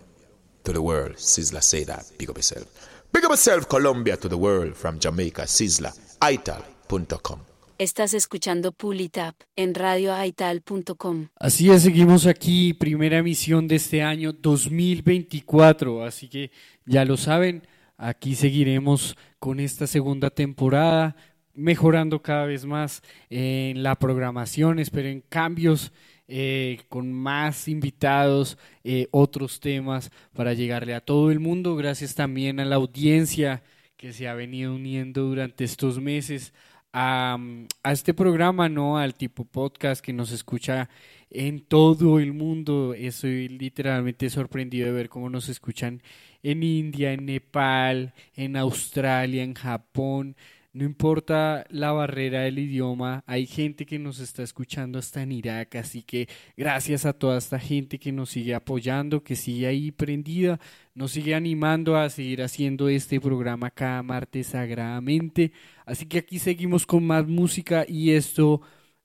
[0.64, 1.14] to the world.
[1.14, 2.04] Sizzla, say that.
[2.18, 2.66] Big up yourself.
[3.12, 5.42] Big up yourself, Colombia to the world from Jamaica.
[5.42, 7.51] Sizzla, ital.com.
[7.82, 11.26] Estás escuchando Pulitap en radioaital.com.
[11.34, 16.52] Así es, seguimos aquí, primera emisión de este año 2024, así que
[16.86, 17.66] ya lo saben,
[17.96, 21.16] aquí seguiremos con esta segunda temporada,
[21.54, 25.92] mejorando cada vez más en la programación, esperen cambios
[26.28, 32.60] eh, con más invitados, eh, otros temas para llegarle a todo el mundo, gracias también
[32.60, 33.64] a la audiencia
[33.96, 36.52] que se ha venido uniendo durante estos meses
[36.92, 37.38] a,
[37.82, 38.98] a, este programa, ¿no?
[38.98, 40.88] Al tipo podcast que nos escucha
[41.30, 42.94] en todo el mundo.
[42.94, 46.02] Estoy literalmente sorprendido de ver cómo nos escuchan
[46.42, 50.36] en India, en Nepal, en Australia, en Japón.
[50.74, 55.76] No importa la barrera del idioma, hay gente que nos está escuchando hasta en Irak,
[55.76, 60.58] así que gracias a toda esta gente que nos sigue apoyando, que sigue ahí prendida,
[60.94, 65.52] nos sigue animando a seguir haciendo este programa cada martes sagradamente.
[65.84, 68.62] Así que aquí seguimos con más música y esto,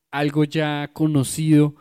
[0.09, 1.76] algo ya conocido,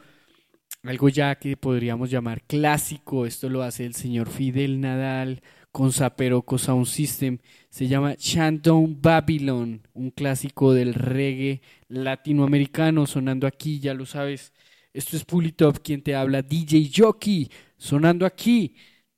[0.83, 5.43] algo ya que podríamos llamar clásico, esto lo hace el señor Fidel Nadal
[5.77, 7.37] con Zaperoco Sound System,
[7.69, 14.55] se llama Shandong Babylon, un clásico del reggae latinoamericano sonando aquí, ya lo sabes.
[14.95, 18.75] Esto es Pulitop, quien te habla, DJ Jockey, sonando aquí,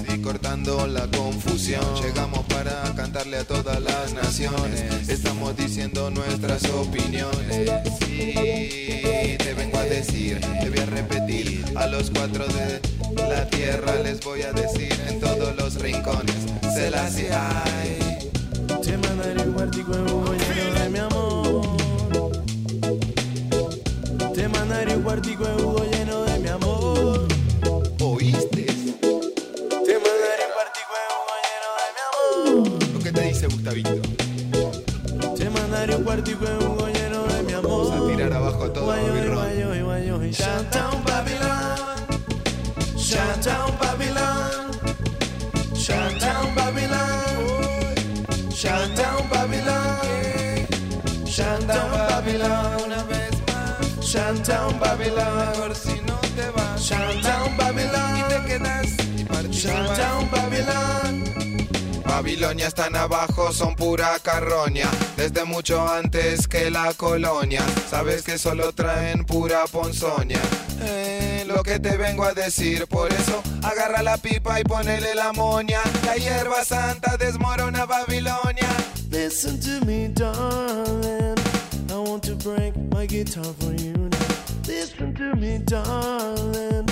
[0.09, 1.85] sí, cortando la confusión.
[2.01, 5.07] Llegamos para cantarle a todas las naciones.
[5.07, 7.71] Estamos diciendo nuestras opiniones.
[7.99, 11.63] Sí, te vengo a decir, te voy a repetir.
[11.75, 12.81] A los cuatro de
[13.29, 16.35] la tierra les voy a decir en todos los rincones.
[16.73, 18.31] Se las hay.
[18.81, 21.14] Te mandaré un cuartico lleno de mi amor.
[25.15, 26.04] Mandaré un
[54.47, 55.49] Babylon.
[55.49, 56.89] Mejor si no te vas.
[57.57, 58.17] Babylon.
[58.17, 58.87] Y te quedas.
[59.17, 59.23] Y
[60.31, 61.23] Babylon.
[62.05, 64.87] Babilonia están abajo, son pura carroña.
[65.17, 67.63] Desde mucho antes que la colonia.
[67.89, 70.39] Sabes que solo traen pura ponzoña.
[70.81, 75.33] Eh, lo que te vengo a decir, por eso agarra la pipa y ponele la
[75.33, 75.79] moña.
[76.05, 78.69] La hierba santa desmorona Babilonia.
[79.09, 81.35] Listen to me, darling.
[81.89, 84.14] I want to break my guitar for you.
[84.67, 86.89] Listen to me, darling.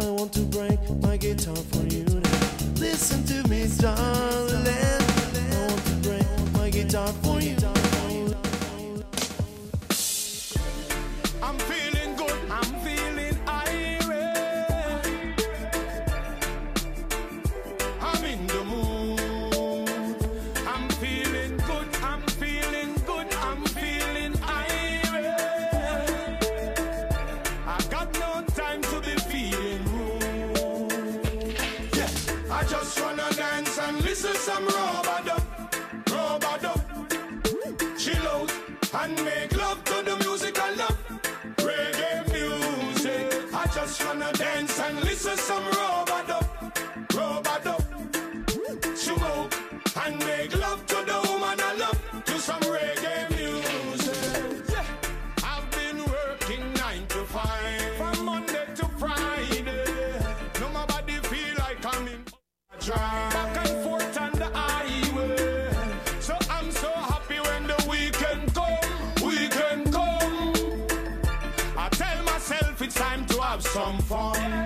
[0.00, 2.04] I want to break my guitar for you.
[2.04, 2.30] Now.
[2.76, 5.02] Listen to me, darling.
[5.52, 7.56] I want to break my guitar for you.
[11.42, 12.38] I'm feeling good.
[12.48, 12.95] I'm feeling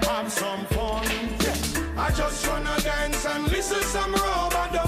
[0.09, 1.05] have some fun.
[1.45, 2.05] Yeah.
[2.05, 4.85] I just wanna dance and listen some rubber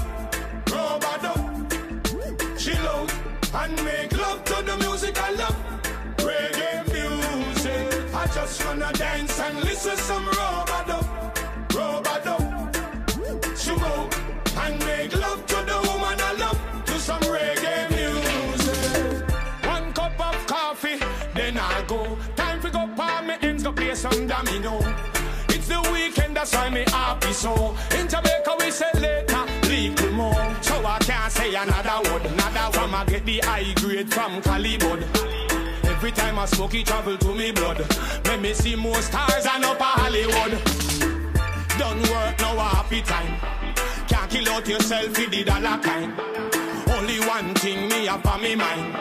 [0.71, 1.35] rubber
[2.57, 3.13] Chill out
[3.61, 5.57] and make love to the music I love.
[6.17, 8.15] Reggae music.
[8.15, 10.99] I just wanna dance and listen some rubber
[11.75, 12.37] rubber
[13.55, 14.13] smoke
[14.63, 15.02] and make
[26.43, 27.73] that's why me happy so.
[27.97, 30.55] In Jamaica we say later, little more.
[30.61, 32.93] So I can't say another word, another one.
[32.93, 35.03] I get the high grade from Calibod.
[35.85, 37.79] Every time I smoke it travel to me blood.
[38.25, 40.61] Make me see more stars and up a Hollywood.
[41.79, 43.39] Done work, now a happy time.
[44.09, 46.11] Can't kill out yourself with the dollar kind.
[46.89, 48.93] Only one thing me have on me mind.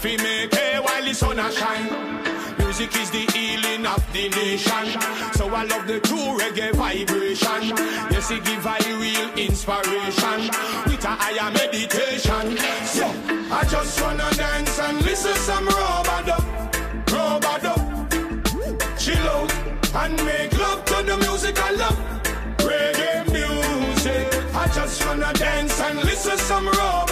[0.00, 2.33] Fi make hay while the sun a shine.
[2.76, 5.00] Music is the healing of the nation.
[5.34, 7.68] So I love the true reggae vibration.
[8.10, 10.50] Yes, it give I real inspiration.
[10.84, 12.58] With a higher meditation.
[12.84, 13.06] So
[13.54, 16.36] I just wanna dance and listen some rubber
[17.12, 17.74] rubber
[18.98, 19.54] Chill out
[19.94, 21.98] and make love to the music I love.
[22.58, 24.26] Reggae music.
[24.52, 27.03] I just wanna dance and listen some rubber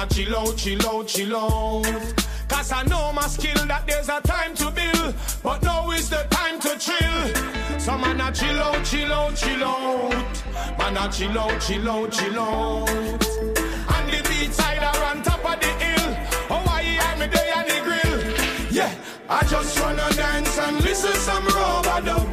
[0.00, 1.84] I chill out, chill out, chill out.
[2.48, 6.26] Cause I know my skill that there's a time to build, but now is the
[6.30, 7.78] time to chill.
[7.78, 10.78] So man, I chill out, chill out, chill out.
[10.78, 12.88] Man, I chill out, chill out, chill out.
[12.88, 16.16] And the beat side are on top of the hill.
[16.48, 18.72] Oh, why am me there on the grill?
[18.72, 18.94] Yeah,
[19.28, 22.26] I just wanna dance and listen some rubber dub.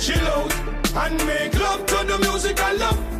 [0.00, 0.52] Chill out
[0.96, 3.11] and make love to the music I love.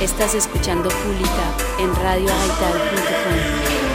[0.00, 3.93] Estás escuchando Pulita en radioaital.com.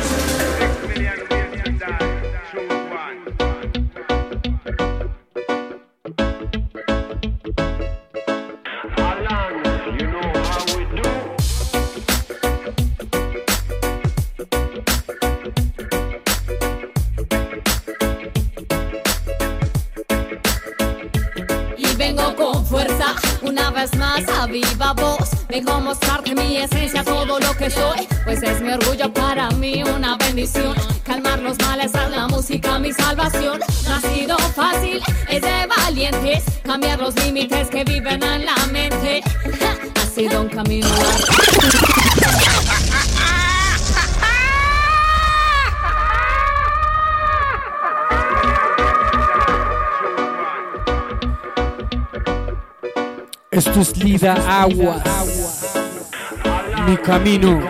[25.67, 30.15] a mostrarte mi esencia todo lo que soy pues es mi orgullo para mí una
[30.15, 30.73] bendición.
[31.03, 33.59] Calmar los males a la música mi salvación.
[33.85, 39.21] No ha sido fácil es de valientes cambiar los límites que viven en la mente.
[39.95, 40.87] Ha sido un camino
[53.51, 55.48] Esto es Lida Aguas.
[56.89, 57.61] Mi camino.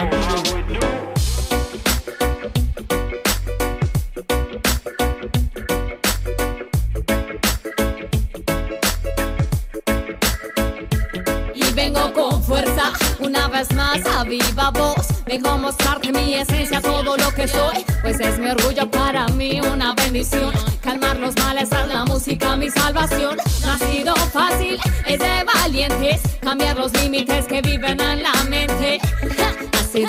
[11.53, 14.95] y vengo con fuerza una vez más a viva voz.
[15.25, 17.83] Vengo a mostrarte mi esencia todo lo que soy.
[18.01, 20.53] Pues es mi orgullo para mí una bendición.
[20.81, 23.35] Calmar los males a la música mi salvación.
[23.65, 26.21] No ha sido fácil es de valientes.
[26.41, 28.33] Cambiar los límites que viven en la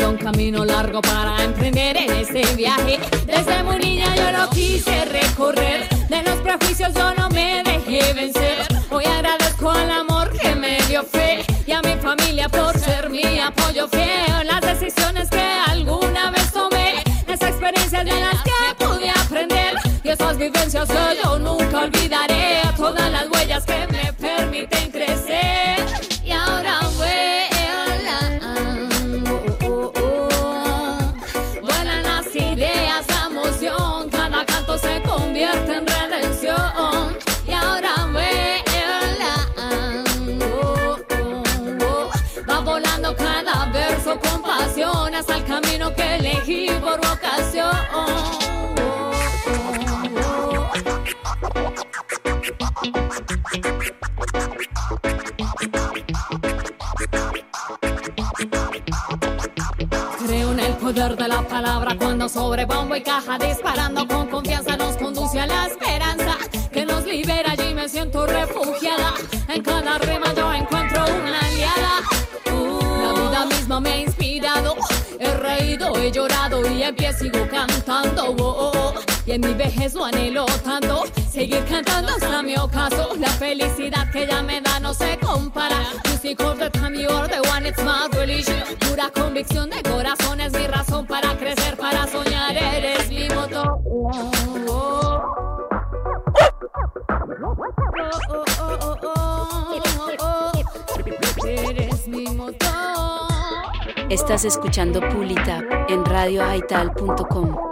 [0.08, 2.98] un camino largo para emprender en ese viaje.
[3.26, 8.56] Desde muy niña yo no quise recorrer, de los prejuicios yo no me dejé vencer.
[8.90, 13.38] Hoy agradezco al amor que me dio fe y a mi familia por ser mi
[13.38, 14.46] apoyo fiel.
[14.46, 20.36] Las decisiones que alguna vez tomé, las experiencias de las que pude aprender y esas
[20.36, 22.29] vivencias que yo nunca olvidaré.
[46.30, 47.76] Elegí por vocación.
[60.26, 64.76] Creo en el poder de la palabra cuando sobre bombo y caja disparando con confianza
[64.76, 66.36] nos conduce a la esperanza
[66.72, 67.52] que nos libera.
[67.52, 69.14] Allí me siento refugiada.
[75.96, 78.34] He llorado y en pie sigo cantando.
[78.38, 78.94] oh, oh.
[79.26, 81.04] Y en mi vejez lo anhelo tanto.
[81.30, 83.14] Seguir cantando hasta mi ocaso.
[83.18, 85.76] La felicidad que ella me da no se compara.
[86.08, 88.62] Music of the time you are the one, it's my religion.
[88.80, 91.59] Pura convicción de corazón es mi razón para crecer,
[104.30, 107.69] Estás escuchando Pulita en radioaital.com.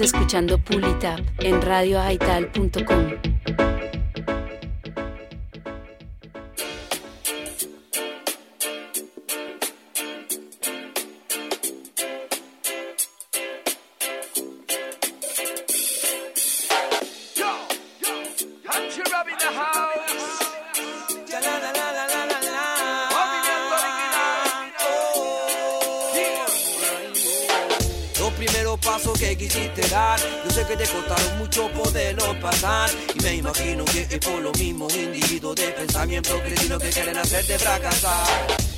[0.00, 3.29] escuchando Pulita en radioaital.com.
[28.20, 32.90] Los primeros pasos que quisiste dar, yo sé que te costaron mucho poderlos pasar.
[33.14, 37.58] Y me imagino que es por los mismos individuos de pensamiento cretino que quieren hacerte
[37.58, 38.26] fracasar.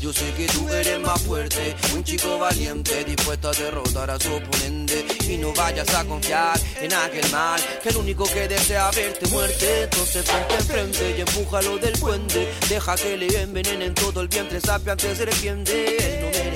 [0.01, 4.33] Yo sé que tú eres más fuerte, un chico valiente, dispuesto a derrotar a su
[4.33, 5.05] oponente.
[5.29, 9.83] Y no vayas a confiar en aquel mal, que el único que desea verte muerte.
[9.83, 12.49] Entonces ponte enfrente y empújalo del puente.
[12.69, 15.97] Deja que le envenenen todo el vientre, sapiante serpiente.
[15.97, 16.52] Él no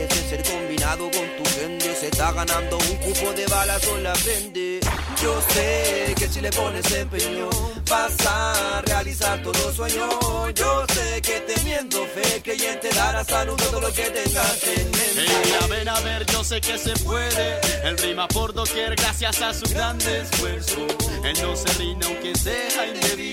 [0.94, 1.94] con tu gente.
[1.96, 4.80] Se está ganando un cupo de balas en la frente.
[5.20, 7.50] Yo sé que si le pones empeño,
[7.90, 10.08] vas a realizar todo sueño.
[10.54, 15.22] Yo sé que teniendo fe, creyente dará salud todo lo que tengas en mente.
[15.22, 17.60] Ey, a ver, a ver, yo sé que se puede.
[17.82, 20.86] Él rima por doquier gracias a su gran esfuerzo.
[21.24, 23.25] Él no se rinde aunque sea indebido.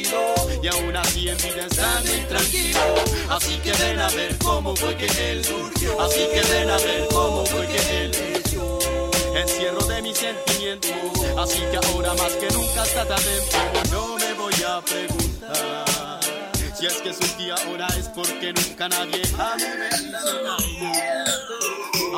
[0.63, 2.79] Y aún así en vida está muy tranquilo.
[3.29, 5.99] Así que ven a ver cómo fue que él surgió.
[5.99, 8.79] Así que ven a ver cómo fue que él creció.
[9.35, 10.91] Encierro de mis sentimientos.
[11.37, 13.19] Así que ahora más que nunca está tan.
[13.91, 16.21] No me voy a preguntar.
[16.79, 20.55] Si es que surgí ahora es porque nunca nadie a mí me hizo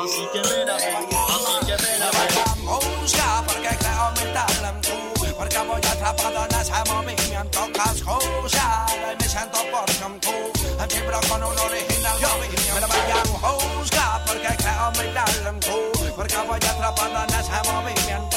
[0.02, 2.30] Así que ven a ver, así que ven a ver.
[2.62, 4.85] Busca porque creo mi talento
[5.36, 9.90] Porque voy atrapado en ese movimiento Y me siento por
[10.80, 12.16] En vibro con un original
[12.86, 18.36] vayan a porque creo mi talento Porque voy atrapado en ese movimiento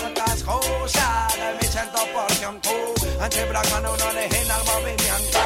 [1.36, 2.32] Y me siento por
[3.24, 5.40] En vibro con un original movimiento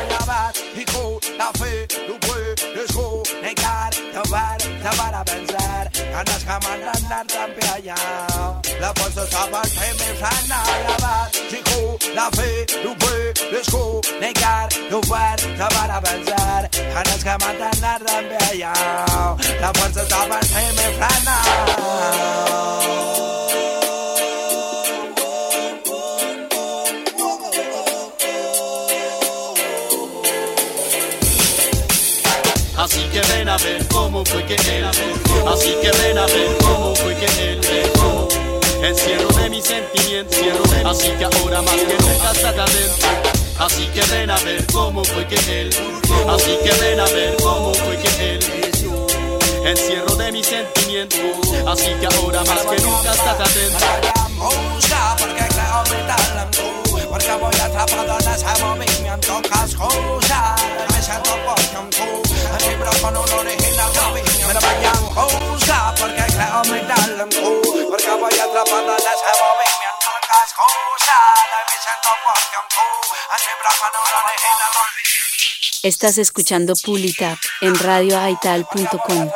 [0.85, 1.87] tú, la fe,
[4.84, 9.21] ver, te van a vencer Ganas jamás de andar tan pillado La fuerza
[9.88, 15.91] en mi frana La vas, chico, la fe, tú puedes comunicar Tu ver, te van
[15.91, 21.41] a vencer Ganas jamás de andar tan pillado La fuerza estaba en mi frana
[23.43, 23.52] Así
[33.53, 34.85] a ver cómo fue que él
[35.47, 37.61] Así que ven a ver cómo fue que él
[38.81, 40.39] Encierro de mis sentimientos,
[40.85, 43.07] así que ahora más que nunca está adentro.
[43.57, 45.69] Así que ven a ver cómo fue que él,
[46.27, 48.39] así que ven a ver cómo fue que él.
[49.65, 51.19] Encierro de mis sentimientos,
[51.65, 53.87] así que ahora más que nunca está adentro.
[57.09, 60.55] porque voy atrapado en ese movimiento cascosa.
[60.89, 62.32] Me siento por
[75.84, 79.30] Estás escuchando Pulitap en radioaital.com.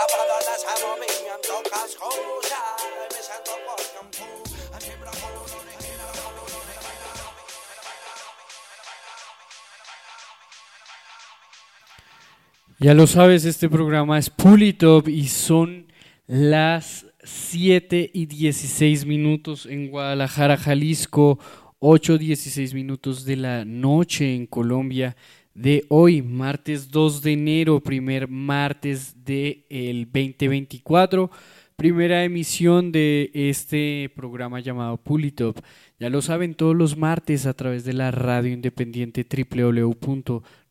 [12.80, 15.88] Ya lo sabes, este programa es Pulitop y son
[16.28, 21.40] las 7 y 16 minutos en Guadalajara, Jalisco,
[21.80, 25.18] 8 16 minutos de la noche en Colombia
[25.56, 31.32] de hoy, martes 2 de enero, primer martes del el 2024,
[31.76, 35.58] primera emisión de este programa llamado Pulitop.
[36.00, 39.24] Ya lo saben todos los martes a través de la radio independiente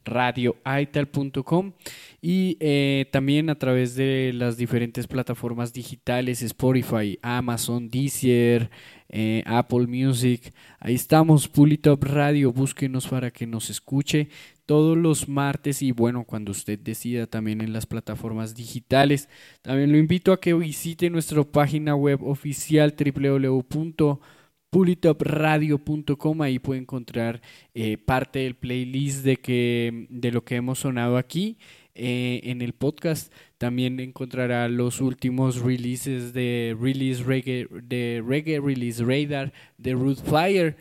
[0.06, 1.72] www.radioaital.com
[2.22, 8.70] y eh, también a través de las diferentes plataformas digitales Spotify, Amazon, Deezer,
[9.08, 10.52] eh, Apple Music.
[10.80, 12.52] Ahí estamos, Pulitop Radio.
[12.52, 14.28] Búsquenos para que nos escuche
[14.64, 19.28] todos los martes y bueno, cuando usted decida también en las plataformas digitales.
[19.62, 22.94] También lo invito a que visite nuestra página web oficial
[24.70, 27.40] www.pulitopradio.com ahí puede encontrar
[27.74, 31.56] eh, parte del playlist de, que, de lo que hemos sonado aquí
[31.94, 33.32] eh, en el podcast.
[33.58, 40.76] También encontrará los últimos releases de Release Reggae, de Reggae Release Radar, de Root Flyer,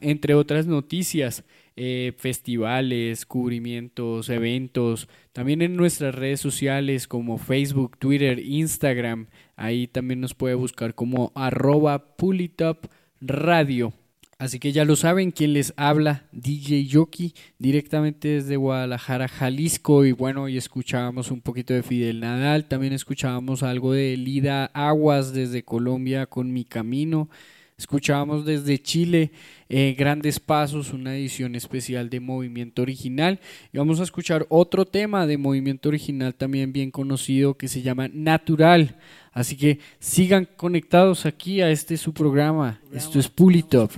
[0.00, 1.44] entre otras noticias.
[1.78, 10.22] Eh, festivales, cubrimientos, eventos, también en nuestras redes sociales como Facebook, Twitter, Instagram, ahí también
[10.22, 12.86] nos puede buscar como arroba Pulitop
[13.20, 13.92] Radio.
[14.38, 20.04] Así que ya lo saben, quien les habla, DJ Yoki, directamente desde Guadalajara, Jalisco.
[20.04, 25.32] Y bueno, y escuchábamos un poquito de Fidel Nadal, también escuchábamos algo de Lida Aguas
[25.32, 27.30] desde Colombia con Mi Camino.
[27.78, 29.32] Escuchábamos desde Chile
[29.68, 33.38] eh, Grandes Pasos, una edición especial de Movimiento Original.
[33.70, 38.08] Y vamos a escuchar otro tema de Movimiento Original también bien conocido que se llama
[38.10, 38.96] Natural.
[39.30, 42.80] Así que sigan conectados aquí a este su programa.
[42.94, 43.90] Esto es Pulitop.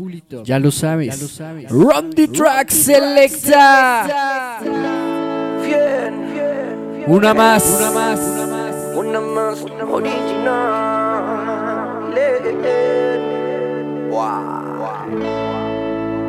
[0.43, 1.17] Ya lo sabes.
[1.71, 4.59] Run the track selecta.
[7.07, 7.65] Una más.
[7.79, 8.19] Una más.
[8.97, 10.99] Una más original.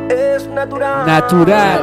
[0.08, 1.06] Es natural.
[1.06, 1.80] Natural.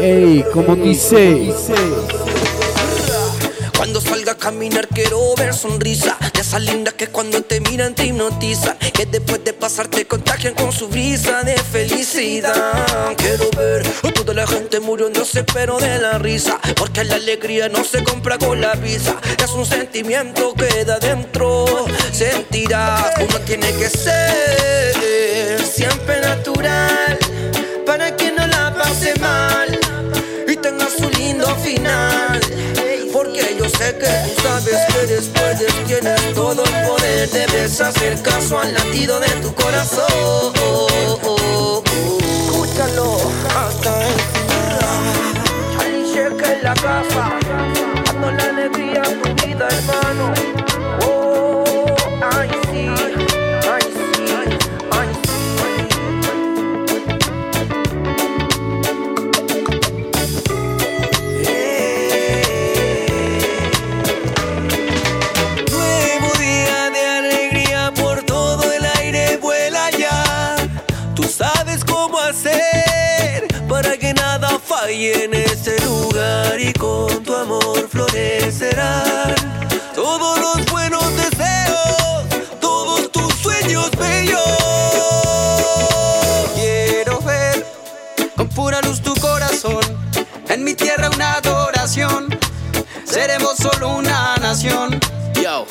[0.00, 1.54] Ey, como dice.
[3.94, 6.16] Cuando salga a caminar quiero ver sonrisa.
[6.32, 8.76] De esas lindas que cuando te miran te hipnotizan.
[8.92, 13.14] Que después de pasar te contagian con su brisa de felicidad.
[13.16, 16.58] Quiero ver toda la gente muriéndose pero de la risa.
[16.74, 19.14] Porque la alegría no se compra con la visa.
[19.38, 21.86] Es un sentimiento que da dentro.
[22.10, 25.64] Sentirás uno tiene que ser.
[25.64, 27.16] Siempre natural
[27.86, 29.78] Para que no la pase mal.
[30.48, 32.40] Y tenga su lindo final
[33.64, 37.30] yo sé que tú sabes que después tienes todo el poder.
[37.30, 40.52] Debes hacer caso al latido de tu corazón.
[42.46, 43.16] Escúchalo
[43.56, 44.78] hasta el final.
[45.76, 47.38] Charlie Sheik en la casa,
[48.06, 50.63] dando la alegría a tu vida, hermano.
[74.84, 79.34] Falle en este lugar y con tu amor florecerán
[79.94, 82.24] todos los buenos deseos,
[82.60, 84.40] todos tus sueños bellos.
[86.54, 87.66] Quiero ver
[88.36, 89.80] con pura luz tu corazón,
[90.48, 92.38] en mi tierra una adoración.
[93.04, 95.03] Seremos solo una nación.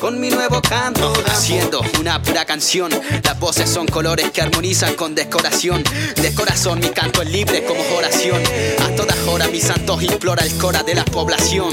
[0.00, 2.90] Con mi nuevo canto, haciendo una pura canción.
[3.22, 5.82] Las voces son colores que armonizan con decoración.
[6.16, 8.42] De corazón mi canto es libre como oración.
[8.82, 11.70] A todas horas mi santos implora el cora de la población.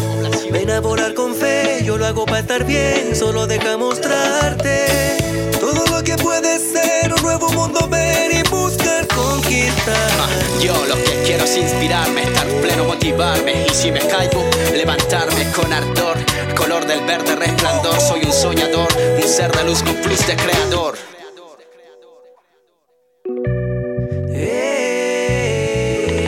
[0.51, 5.17] Ven a volar con fe, yo lo hago para estar bien, solo deja mostrarte
[5.59, 10.11] todo lo que puede ser un nuevo mundo ver y buscar conquistar.
[10.19, 10.27] Ah,
[10.61, 14.43] Yo lo que quiero es inspirarme, estar pleno, motivarme y si me caigo,
[14.73, 16.17] levantarme con ardor.
[16.61, 20.95] Color del verde resplandor, soy un soñador, un ser de luz con plus de creador.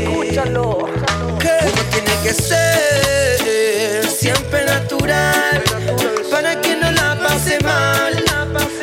[0.02, 0.80] Escúchalo.
[0.80, 5.62] Uno tiene que ser siempre natural
[6.32, 8.26] para que no la pase mal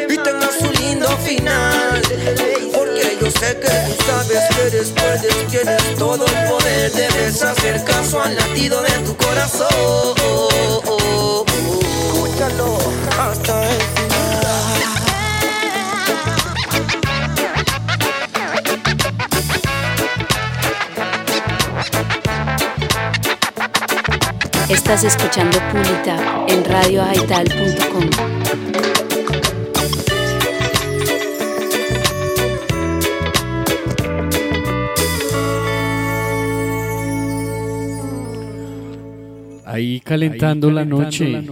[0.09, 2.01] y tenga su lindo final.
[2.73, 6.93] Porque yo sé que tú sabes que eres, puedes, tienes todo el poder.
[6.93, 9.69] Debes hacer caso al latido de tu corazón.
[12.07, 12.79] Escúchalo
[13.19, 13.79] hasta el.
[24.69, 26.17] Estás escuchando Pulita
[26.49, 28.40] en radioaital.com.
[39.81, 41.43] Ahí calentando, la, noche.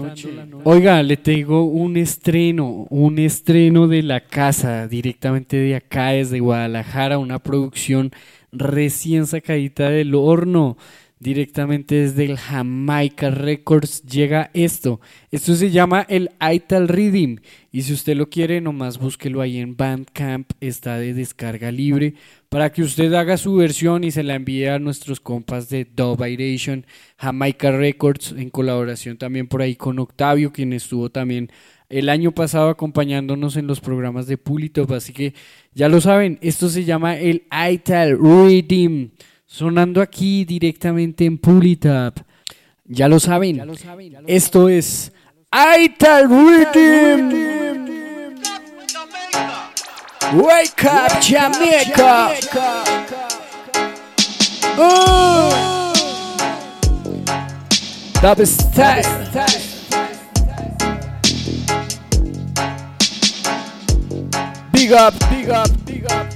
[0.65, 7.19] Oiga, le tengo un estreno, un estreno de la casa, directamente de acá, desde Guadalajara,
[7.19, 8.13] una producción
[8.53, 10.77] recién sacadita del horno,
[11.21, 15.01] directamente desde el Jamaica Records llega esto.
[15.31, 17.41] Esto se llama el Ital Rhythm
[17.71, 22.15] y si usted lo quiere, nomás búsquelo ahí en Bandcamp, está de descarga libre
[22.49, 26.25] para que usted haga su versión y se la envíe a nuestros compas de Dub
[26.25, 26.87] Iration,
[27.19, 31.51] Jamaica Records, en colaboración también por ahí con Octavio, quien estuvo también
[31.89, 34.93] el año pasado acompañándonos en los programas de Pulitop.
[34.93, 35.35] Así que
[35.75, 39.11] ya lo saben, esto se llama el Ital Rhythm,
[39.49, 42.21] sonando aquí directamente en Pulitop.
[42.85, 43.61] Ya lo saben,
[44.27, 45.11] esto es
[45.53, 47.33] Ital Rhythm.
[50.35, 52.31] Wake up, Jamaica.
[54.79, 55.93] Oh.
[58.21, 59.03] Dub style.
[64.73, 66.29] Big up, big up, big up,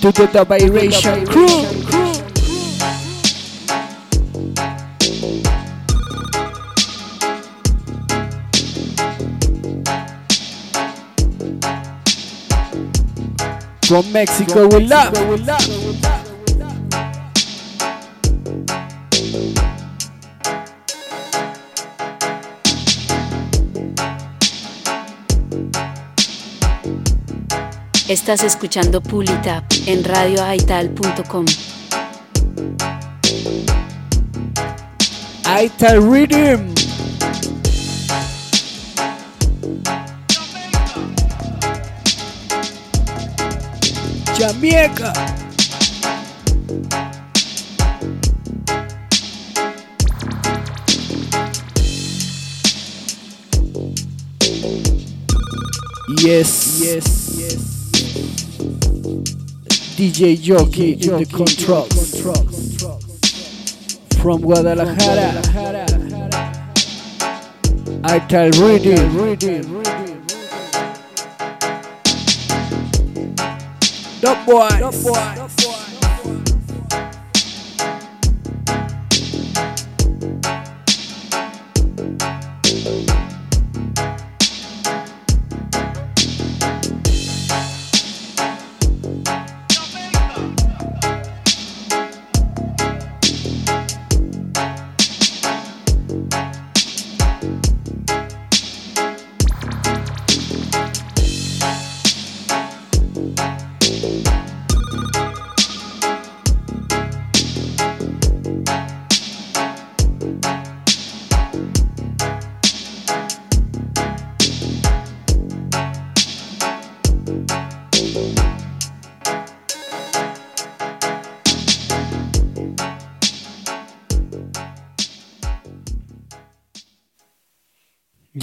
[0.00, 2.05] to the Dub Iration crew.
[13.86, 15.12] From Mexico with love.
[28.08, 31.44] Estás escuchando Pulitap en radioaital.com.
[35.62, 36.75] Ital Rhythm.
[44.38, 45.12] Jamaica.
[56.18, 57.62] Yes, yes, yes.
[59.96, 62.20] DJ Jockey in the controls.
[64.20, 65.32] From Guadalajara.
[68.04, 68.50] Ital
[74.46, 74.78] Rhythm.
[74.78, 75.45] Dub boys.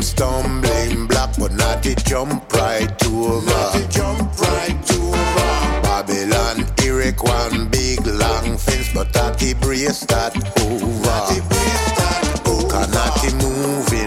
[0.00, 3.88] them stumbling block, but not to jump right to over.
[3.88, 5.82] jump right to over.
[5.82, 10.86] Babylon erect one big long fence, but not the brace that over.
[11.04, 12.68] Not the brace that over.
[12.68, 13.99] Cannot the moving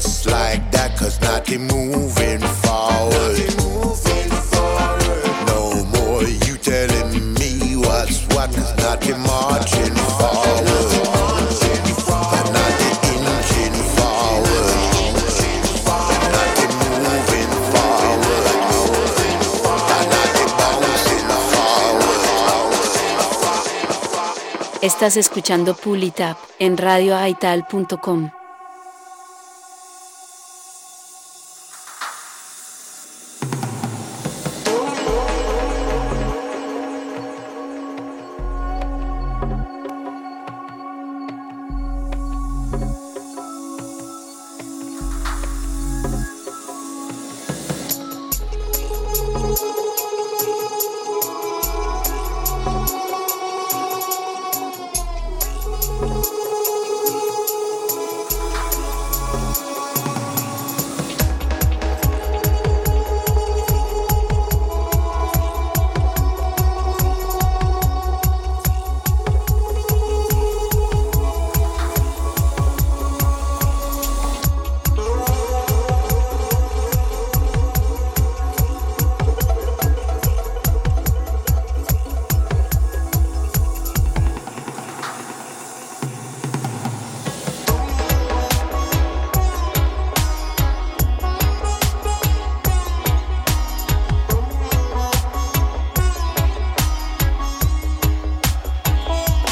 [0.00, 3.36] just like that, cause not moving forward.
[5.46, 10.92] No more you telling me what's what, cause not the marching forward.
[12.38, 14.70] And not the inching forward.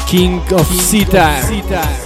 [0.09, 1.98] King of Sitar.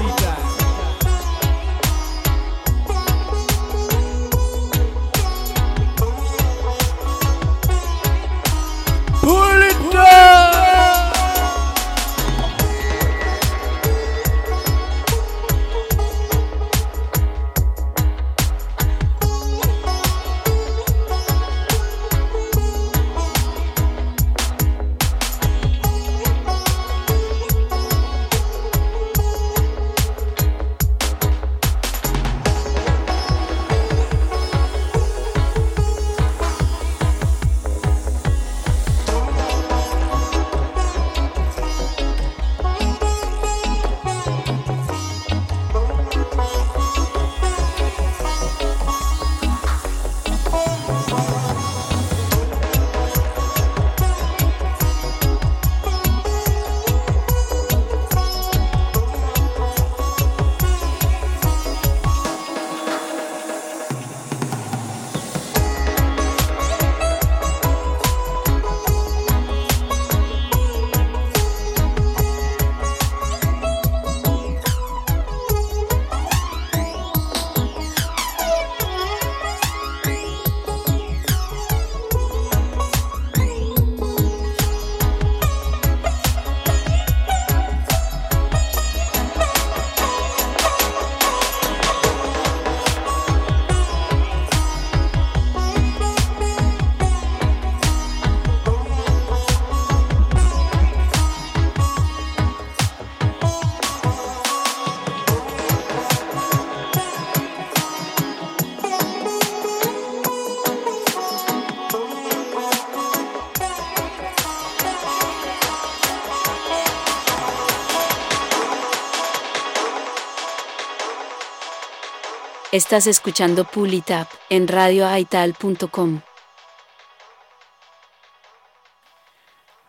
[122.73, 126.21] Estás escuchando Pull It Up en radioaital.com.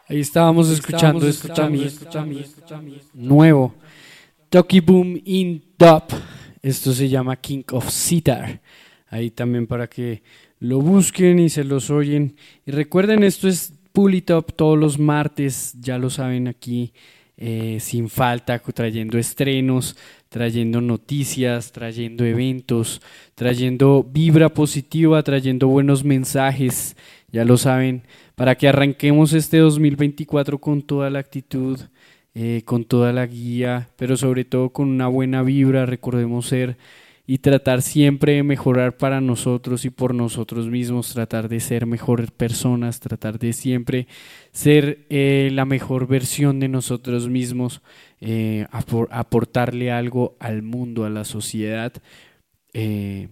[0.07, 1.91] Ahí estábamos escuchando esto también.
[3.15, 3.75] Nuevo.
[4.51, 6.03] Toki Boom in Dub.
[6.61, 8.61] Esto se llama King of Sitar.
[9.09, 10.23] Ahí también para que
[10.59, 12.37] lo busquen y se los oyen.
[12.67, 15.73] Y recuerden, esto es Pull It Up todos los martes.
[15.81, 16.93] Ya lo saben aquí.
[17.37, 19.97] eh, sin falta, trayendo estrenos,
[20.35, 23.01] trayendo noticias, trayendo eventos,
[23.37, 26.97] trayendo vibra positiva, trayendo buenos mensajes,
[27.31, 28.03] ya lo saben,
[28.35, 31.79] para que arranquemos este 2024 con toda la actitud,
[32.35, 36.79] eh, con toda la guía, pero sobre todo con una buena vibra, recordemos ser
[37.27, 42.33] y tratar siempre de mejorar para nosotros y por nosotros mismos, tratar de ser mejores
[42.33, 44.09] personas, tratar de siempre
[44.53, 47.83] ser eh, la mejor versión de nosotros mismos,
[48.21, 51.93] eh, apor- aportarle algo al mundo, a la sociedad,
[52.73, 53.29] eh,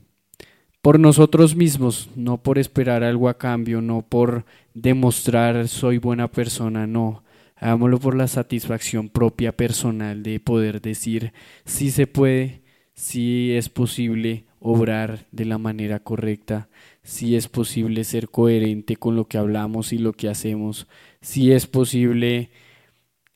[0.82, 4.44] por nosotros mismos, no por esperar algo a cambio, no por
[4.74, 7.24] demostrar soy buena persona, no.
[7.56, 11.32] Hagámoslo por la satisfacción propia personal de poder decir
[11.64, 12.62] si se puede,
[12.94, 16.68] si es posible obrar de la manera correcta,
[17.04, 20.88] si es posible ser coherente con lo que hablamos y lo que hacemos,
[21.20, 22.50] si es posible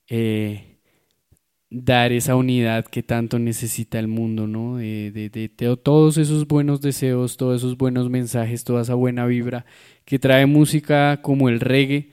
[0.08, 0.75] eh,
[1.84, 4.76] dar esa unidad que tanto necesita el mundo, ¿no?
[4.76, 5.50] De,
[5.82, 9.66] todos esos buenos deseos, todos esos buenos mensajes, toda esa buena vibra
[10.04, 12.10] que trae música como el reggae,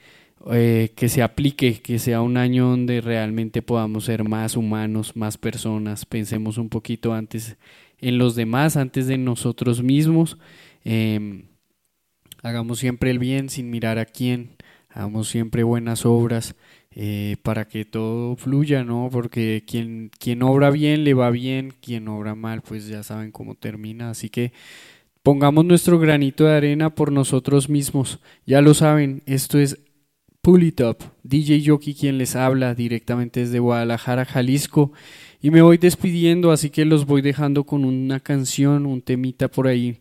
[0.51, 5.37] eh, que se aplique, que sea un año donde realmente podamos ser más humanos, más
[5.37, 7.55] personas, pensemos un poquito antes
[8.01, 10.37] en los demás, antes de nosotros mismos,
[10.83, 11.43] em,
[12.41, 14.57] hagamos siempre el bien sin mirar a quién,
[14.89, 16.55] hagamos siempre buenas obras
[16.95, 19.09] eh, para que todo fluya, ¿no?
[19.11, 23.55] Porque quien, quien obra bien le va bien, quien obra mal pues ya saben cómo
[23.55, 24.51] termina, así que
[25.23, 29.79] pongamos nuestro granito de arena por nosotros mismos, ya lo saben, esto es
[30.41, 34.91] Pull It Up, DJ Yoki quien les habla directamente desde Guadalajara, Jalisco.
[35.41, 39.67] Y me voy despidiendo, así que los voy dejando con una canción, un temita por
[39.67, 39.99] ahí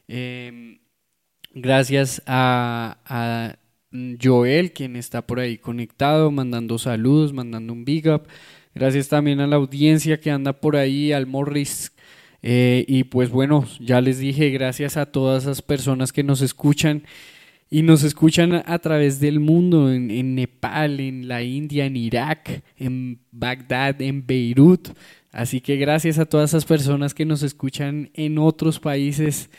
[0.08, 0.78] Eh,
[1.52, 3.58] gracias a, a
[4.22, 8.28] Joel, quien está por ahí conectado, mandando saludos, mandando un big up.
[8.74, 11.92] Gracias también a la audiencia que anda por ahí, al Morris.
[12.42, 17.02] Eh, y pues bueno, ya les dije, gracias a todas esas personas que nos escuchan
[17.70, 22.62] y nos escuchan a, través del mundo, en, en Nepal, en la India, en Irak,
[22.76, 24.88] en Bagdad, en Beirut.
[25.32, 29.50] Así que gracias a todas esas personas que nos escuchan en otros países.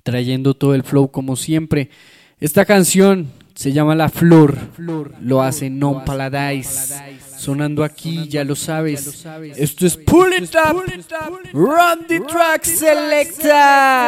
[0.03, 1.89] trayendo todo el flow como siempre.
[2.41, 4.57] Esta canción se llama La Flor,
[5.21, 6.93] lo hace Non Paladise,
[7.37, 9.25] sonando aquí, ya lo sabes.
[9.55, 10.83] Esto es Pull It Up,
[11.53, 14.03] Run the Track Selecta.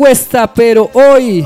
[0.00, 1.44] Cuesta, pero hoy.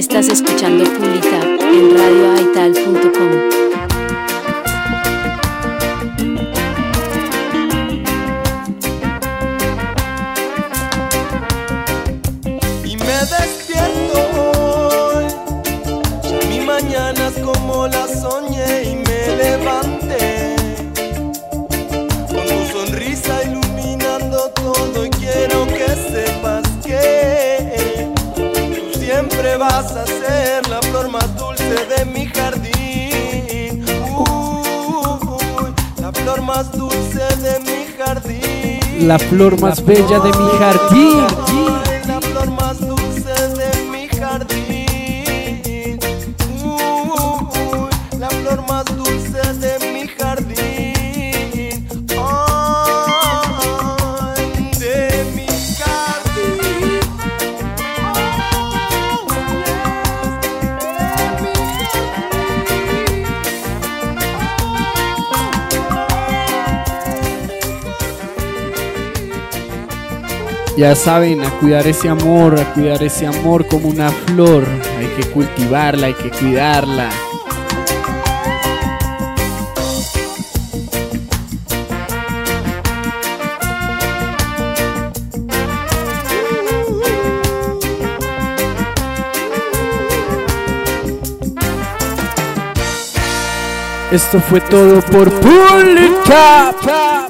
[0.00, 3.69] Estás escuchando Pulita en radioaital.com.
[39.00, 41.59] La flor más bella de mi jardín.
[70.80, 74.64] Ya saben, a cuidar ese amor, a cuidar ese amor como una flor.
[74.98, 77.10] Hay que cultivarla, hay que cuidarla.
[94.10, 97.29] Esto fue todo por Pulita.